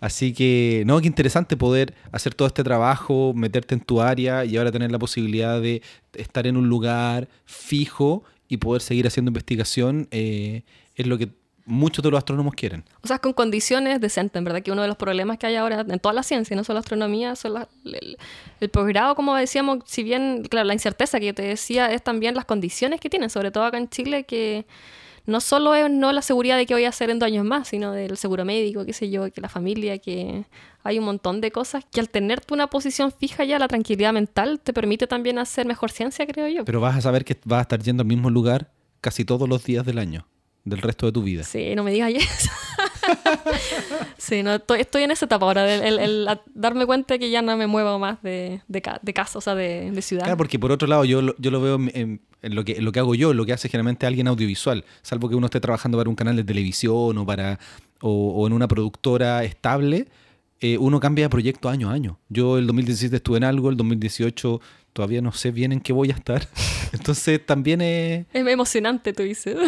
[0.00, 4.56] Así que, no, qué interesante poder hacer todo este trabajo, meterte en tu área y
[4.56, 5.82] ahora tener la posibilidad de
[6.14, 10.06] estar en un lugar fijo y poder seguir haciendo investigación.
[10.10, 10.62] eh,
[10.94, 11.28] es lo que
[11.64, 12.84] muchos de los astrónomos quieren.
[13.02, 15.84] O sea, con condiciones decentes, en verdad, que uno de los problemas que hay ahora
[15.88, 18.16] en toda la ciencia, no solo astronomía, son la- el,
[18.60, 22.34] el posgrado, como decíamos, si bien, claro, la incerteza que yo te decía, es también
[22.34, 24.64] las condiciones que tienen, sobre todo acá en Chile, que
[25.26, 27.68] no solo es no la seguridad de que voy a hacer en dos años más,
[27.68, 30.44] sino del seguro médico, qué sé yo, que la familia, que
[30.82, 34.12] hay un montón de cosas que al tener tú una posición fija ya, la tranquilidad
[34.12, 36.64] mental te permite también hacer mejor ciencia, creo yo.
[36.64, 38.70] Pero vas a saber que vas a estar yendo al mismo lugar
[39.00, 40.26] casi todos los días del año,
[40.64, 41.42] del resto de tu vida.
[41.42, 42.50] Sí, no me digas eso.
[44.18, 47.98] sí, no, estoy, en esa etapa ahora, el, darme cuenta que ya no me muevo
[47.98, 50.24] más de, de, ca- de casa, o sea, de, ciudad.
[50.24, 53.14] Claro, porque por otro lado yo, yo lo veo en, lo que, lo que hago
[53.14, 56.36] yo, lo que hace generalmente alguien audiovisual, salvo que uno esté trabajando para un canal
[56.36, 57.58] de televisión o, para,
[58.00, 60.06] o, o en una productora estable,
[60.60, 62.18] eh, uno cambia de proyecto año a año.
[62.28, 64.60] Yo el 2017 estuve en algo, el 2018
[64.96, 66.48] todavía no sé bien en qué voy a estar.
[66.92, 68.24] Entonces también es...
[68.32, 69.54] Es emocionante, tú dices.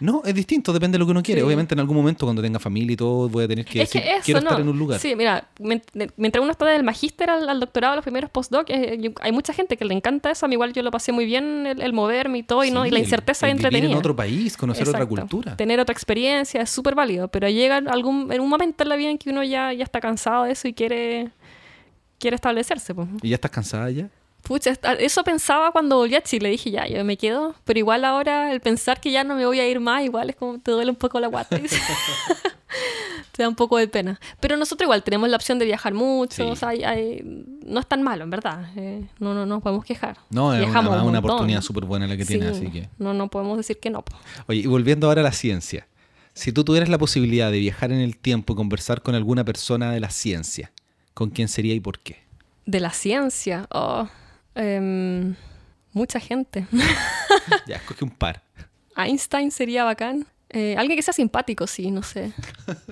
[0.00, 1.42] No, es distinto, depende de lo que uno quiere.
[1.42, 1.46] Sí.
[1.46, 3.98] Obviamente en algún momento cuando tenga familia y todo voy a tener que es que
[3.98, 4.46] eso, quiero ¿no?
[4.48, 4.98] estar en un lugar.
[4.98, 9.32] Sí, mira, mientras uno está del magíster al, al doctorado, los primeros postdoc, eh, hay
[9.32, 10.46] mucha gente que le encanta eso.
[10.46, 12.86] A mí igual yo lo pasé muy bien, el, el moverme y todo, y, no,
[12.86, 13.92] y la el- incerteza el vivir entretenida.
[13.92, 15.54] en otro país, conocer otra cultura.
[15.56, 19.10] Tener otra experiencia es súper válido, pero llega algún, en un momento en la vida
[19.10, 21.28] en que uno ya, ya está cansado de eso y quiere,
[22.18, 22.94] quiere establecerse.
[22.94, 23.06] Pues.
[23.22, 24.08] ¿Y ya estás cansada ya?
[24.42, 26.48] Pucha, esta- eso pensaba cuando volví a Chile.
[26.50, 27.54] Dije, ya, yo me quedo.
[27.64, 30.36] Pero igual ahora el pensar que ya no me voy a ir más, igual es
[30.36, 31.58] como te duele un poco la guata.
[33.32, 34.18] te da un poco de pena.
[34.40, 36.36] Pero nosotros igual tenemos la opción de viajar mucho.
[36.36, 36.50] Sí.
[36.50, 37.22] O sea, hay- hay-
[37.64, 38.66] no es tan malo, en verdad.
[38.76, 40.16] Eh, no, no nos podemos quejar.
[40.30, 42.88] No, es una, un una oportunidad súper buena la que Sí, tiene, así que...
[42.98, 44.04] No, no podemos decir que no.
[44.46, 45.86] Oye, y volviendo ahora a la ciencia.
[46.32, 49.90] Si tú tuvieras la posibilidad de viajar en el tiempo y conversar con alguna persona
[49.92, 50.70] de la ciencia,
[51.14, 52.20] ¿con quién sería y por qué?
[52.66, 53.66] De la ciencia.
[53.72, 54.08] oh,
[54.54, 55.34] em,
[55.92, 56.66] Mucha gente.
[57.66, 58.42] ya, escoge un par.
[58.96, 60.26] Einstein sería bacán.
[60.48, 62.32] Eh, alguien que sea simpático, sí, no sé.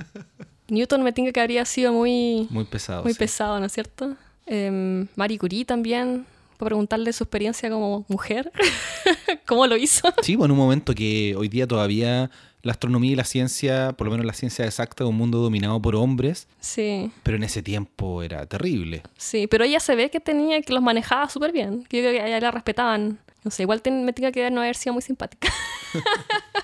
[0.68, 3.02] Newton me tinca que habría sido muy, Muy pesado.
[3.04, 3.18] muy sí.
[3.18, 4.16] pesado, ¿no es cierto?
[4.46, 6.26] Eh, Marie Curie también,
[6.58, 8.52] para preguntarle su experiencia como mujer,
[9.46, 10.12] cómo lo hizo.
[10.22, 12.30] Sí, bueno, un momento que hoy día todavía
[12.62, 15.80] la astronomía y la ciencia, por lo menos la ciencia exacta, es un mundo dominado
[15.80, 19.02] por hombres, Sí, pero en ese tiempo era terrible.
[19.16, 22.20] sí, pero ella se ve que tenía, que los manejaba súper bien, que yo creo
[22.20, 23.18] que ella la respetaban.
[23.44, 25.48] No sé, igual ten- me tinca que no haber sido muy simpática.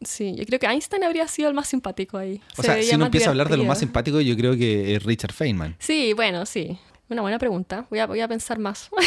[0.00, 2.40] sí, yo creo que Einstein habría sido el más simpático ahí.
[2.56, 4.94] O Se sea, si uno empieza a hablar de lo más simpático, yo creo que
[4.94, 5.76] es Richard Feynman.
[5.78, 6.78] Sí, bueno, sí.
[7.10, 7.86] Una buena pregunta.
[7.90, 8.90] Voy a, voy a pensar más.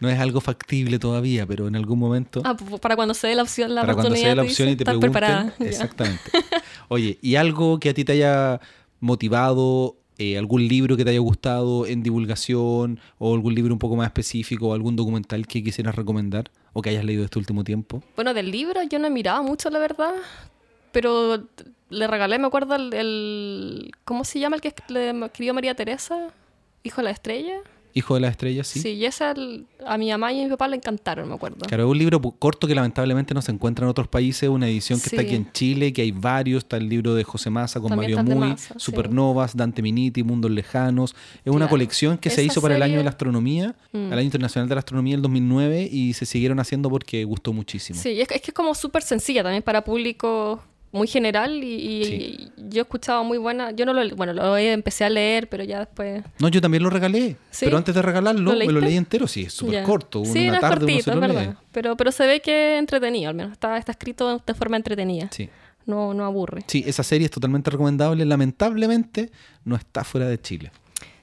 [0.00, 3.42] No es algo factible todavía, pero en algún momento, Ah, para cuando se dé la
[3.42, 5.54] opción, la para cuando se dé la oportunidad, opción y te pregunten, preparada.
[5.58, 6.30] Exactamente.
[6.86, 8.60] Oye, ¿y algo que a ti te haya
[9.00, 13.96] motivado, eh, algún libro que te haya gustado en divulgación, o algún libro un poco
[13.96, 18.00] más específico, o algún documental que quisieras recomendar, o que hayas leído este último tiempo?
[18.14, 20.14] Bueno, del libro yo no he mirado mucho, la verdad.
[20.92, 21.42] Pero
[21.90, 26.28] le regalé, me acuerdo, el, el- ¿Cómo se llama el que le escribió María Teresa?
[26.88, 27.54] Hijo de la estrella.
[27.94, 28.80] Hijo de las estrellas, sí.
[28.80, 31.66] Sí, y ese al- a mi mamá y a mi papá le encantaron, me acuerdo.
[31.66, 35.00] Claro, es un libro corto que lamentablemente no se encuentra en otros países, una edición
[35.00, 37.88] que está aquí en Chile, que hay varios, está el libro de José Massa con
[37.88, 38.80] También Mario Muy, Massa, sí.
[38.80, 41.16] Supernovas, Dante Miniti, Mundos Lejanos.
[41.44, 44.12] Es una colección que se Esa hizo para el año de la astronomía, Mm.
[44.12, 47.98] el año internacional de la astronomía el 2009 y se siguieron haciendo porque gustó muchísimo.
[47.98, 50.62] Sí, es que es como súper sencilla también para público
[50.92, 52.48] muy general y, y- Sí.
[52.56, 55.80] yo he escuchado muy buena, yo no lo, bueno, lo empecé a leer, pero ya
[55.80, 56.22] después...
[56.38, 57.66] No, yo también lo regalé, ¿Sí?
[57.66, 60.54] pero antes de regalarlo ¿Lo me lo leí entero, sí, es súper corto, Sí, una
[60.54, 61.56] no tarde uno cortito, se es lo lee.
[61.72, 63.52] Pero, pero se ve que es entretenido, al menos.
[63.52, 65.28] Está, está escrito de forma entretenida.
[65.30, 65.48] Sí.
[65.86, 66.64] No, no aburre.
[66.66, 69.30] sí, esa serie es totalmente recomendable, lamentablemente
[69.64, 70.70] no está fuera de Chile.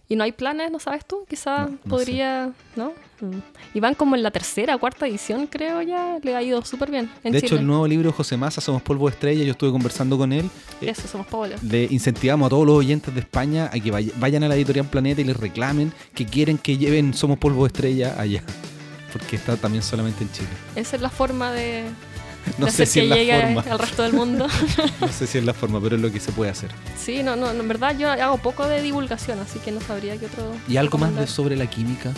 [0.07, 1.25] ¿Y no hay planes, no sabes tú?
[1.27, 2.93] Quizás No, no podría, ¿no?
[3.21, 3.37] Mm.
[3.73, 6.17] Y van como en la tercera, cuarta edición, creo ya.
[6.21, 7.47] Le ha ido súper bien en de Chile.
[7.47, 10.33] hecho, el nuevo libro de José Massa, Somos Polvo de Estrella, yo estuve conversando con
[10.33, 10.49] él.
[10.81, 11.63] eh, Eso, somos pobres.
[11.63, 14.85] le incentivamos a todos los oyentes de España a que vay- vayan a la editorial
[14.87, 18.43] Planeta y les reclamen que quieren que lleven Somos Polvo de Estrella allá.
[19.13, 20.49] Porque está también solamente en Chile.
[20.75, 21.85] Esa es la forma de,
[22.57, 23.71] No de sé hacer si que es la llegue forma.
[23.71, 24.47] al resto del mundo.
[24.99, 26.69] No sé si es la forma, pero es lo que se puede hacer.
[26.97, 30.25] sí, no, no, en verdad yo hago poco de divulgación, así que no sabría qué
[30.25, 30.51] otro...
[30.67, 32.11] ¿Y algo más de sobre la química?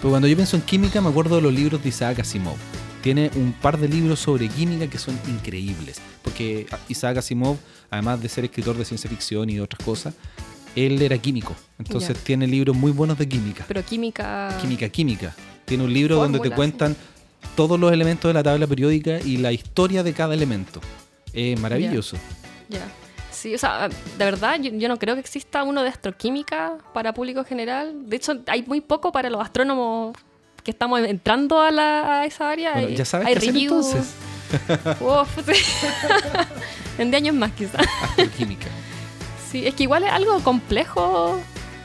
[0.00, 2.56] Pero cuando yo pienso en química me acuerdo de los libros de Isaac Asimov.
[3.02, 6.00] Tiene un par de libros sobre química que son increíbles.
[6.22, 7.58] Porque Isaac Asimov,
[7.90, 10.14] además de ser escritor de ciencia ficción y de otras cosas,
[10.74, 11.54] él era químico.
[11.78, 13.64] Entonces tiene libros muy buenos de química.
[13.68, 14.56] Pero química...
[14.60, 15.36] Química, química.
[15.66, 16.96] Tiene un libro donde te cuentan
[17.54, 20.80] todos los elementos de la tabla periódica y la historia de cada elemento.
[21.34, 22.16] Es maravilloso.
[22.68, 22.86] Ya.
[23.40, 27.14] Sí, o sea, de verdad, yo, yo no creo que exista uno de astroquímica para
[27.14, 28.08] público general.
[28.08, 30.14] De hecho, hay muy poco para los astrónomos
[30.62, 32.72] que estamos entrando a, la, a esa área.
[32.72, 34.12] Bueno, Hay- ya sabes hay qué hacer entonces.
[35.00, 35.62] Uf, sí.
[36.98, 37.86] en 10 años más, quizás.
[38.02, 38.66] Astroquímica.
[39.50, 41.30] Sí, es que igual es algo complejo.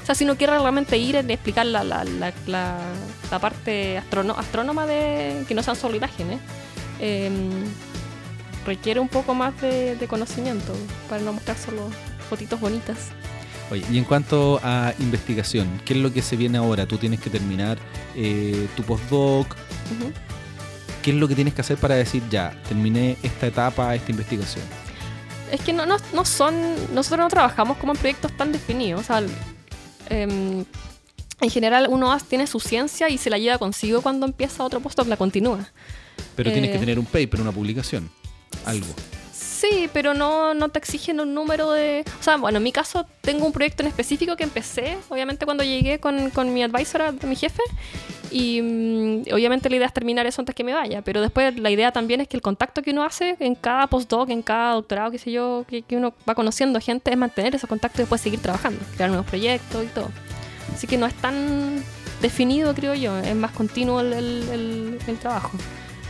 [0.02, 2.80] O sea, si uno quiere realmente ir en explicar la, la, la, la-
[3.32, 6.40] la parte astrono- astrónoma de que no sean solo imágenes,
[7.00, 7.32] eh,
[8.66, 10.74] requiere un poco más de, de conocimiento
[11.10, 11.90] para no mostrar solo
[12.30, 13.10] fotitos bonitas.
[13.72, 16.86] Oye, y en cuanto a investigación, ¿qué es lo que se viene ahora?
[16.86, 17.78] Tú tienes que terminar
[18.16, 19.56] eh, tu postdoc.
[21.02, 24.64] ¿Qué es lo que tienes que hacer para decir, ya, terminé esta etapa, esta investigación?
[25.52, 26.56] Es que no, no, no son.
[26.94, 29.02] Nosotros no trabajamos como en proyectos tan definidos.
[29.02, 29.24] O sea,
[30.10, 30.66] em,
[31.42, 35.08] en general uno tiene su ciencia y se la lleva consigo cuando empieza otro postdoc,
[35.08, 35.70] la continúa.
[36.36, 36.80] Pero tienes que Eh.
[36.80, 38.10] tener un paper, una publicación,
[38.66, 38.88] algo.
[39.34, 42.04] Sí, pero no, no te exigen un número de...
[42.20, 45.64] O sea, bueno, en mi caso tengo un proyecto en específico que empecé, obviamente cuando
[45.64, 47.64] llegué con, con mi advisor, mi jefe,
[48.32, 51.72] y mm, obviamente la idea es terminar eso antes que me vaya, pero después la
[51.72, 55.10] idea también es que el contacto que uno hace en cada postdoc, en cada doctorado,
[55.12, 58.20] qué sé yo, que, que uno va conociendo gente, es mantener ese contacto y después
[58.22, 60.10] seguir trabajando, crear nuevos proyectos y todo.
[60.74, 61.82] Así que no es tan
[62.22, 65.52] definido, creo yo, es más continuo el- el trabajo.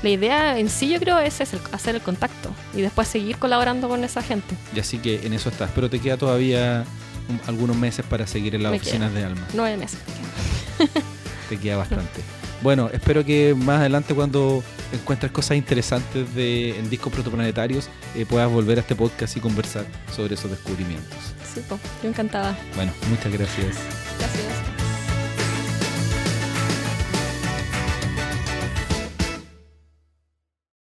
[0.05, 3.37] La idea en sí, yo creo, es, es el- hacer el contacto y después seguir
[3.37, 4.55] colaborando con esa gente.
[4.75, 5.71] Y así que en eso estás.
[5.73, 6.85] Pero te queda todavía
[7.27, 9.47] un- algunos meses para seguir en las Me oficinas de Alma.
[9.55, 9.97] Nueve meses.
[11.49, 12.21] Te queda bastante.
[12.61, 18.49] Bueno, espero que más adelante cuando encuentres cosas interesantes de, en discos protoplanetarios eh, puedas
[18.51, 19.85] volver a este podcast y conversar
[20.15, 21.17] sobre esos descubrimientos.
[21.53, 22.55] Sí, po, yo encantada.
[22.75, 23.75] Bueno, muchas gracias.
[24.19, 24.74] Gracias.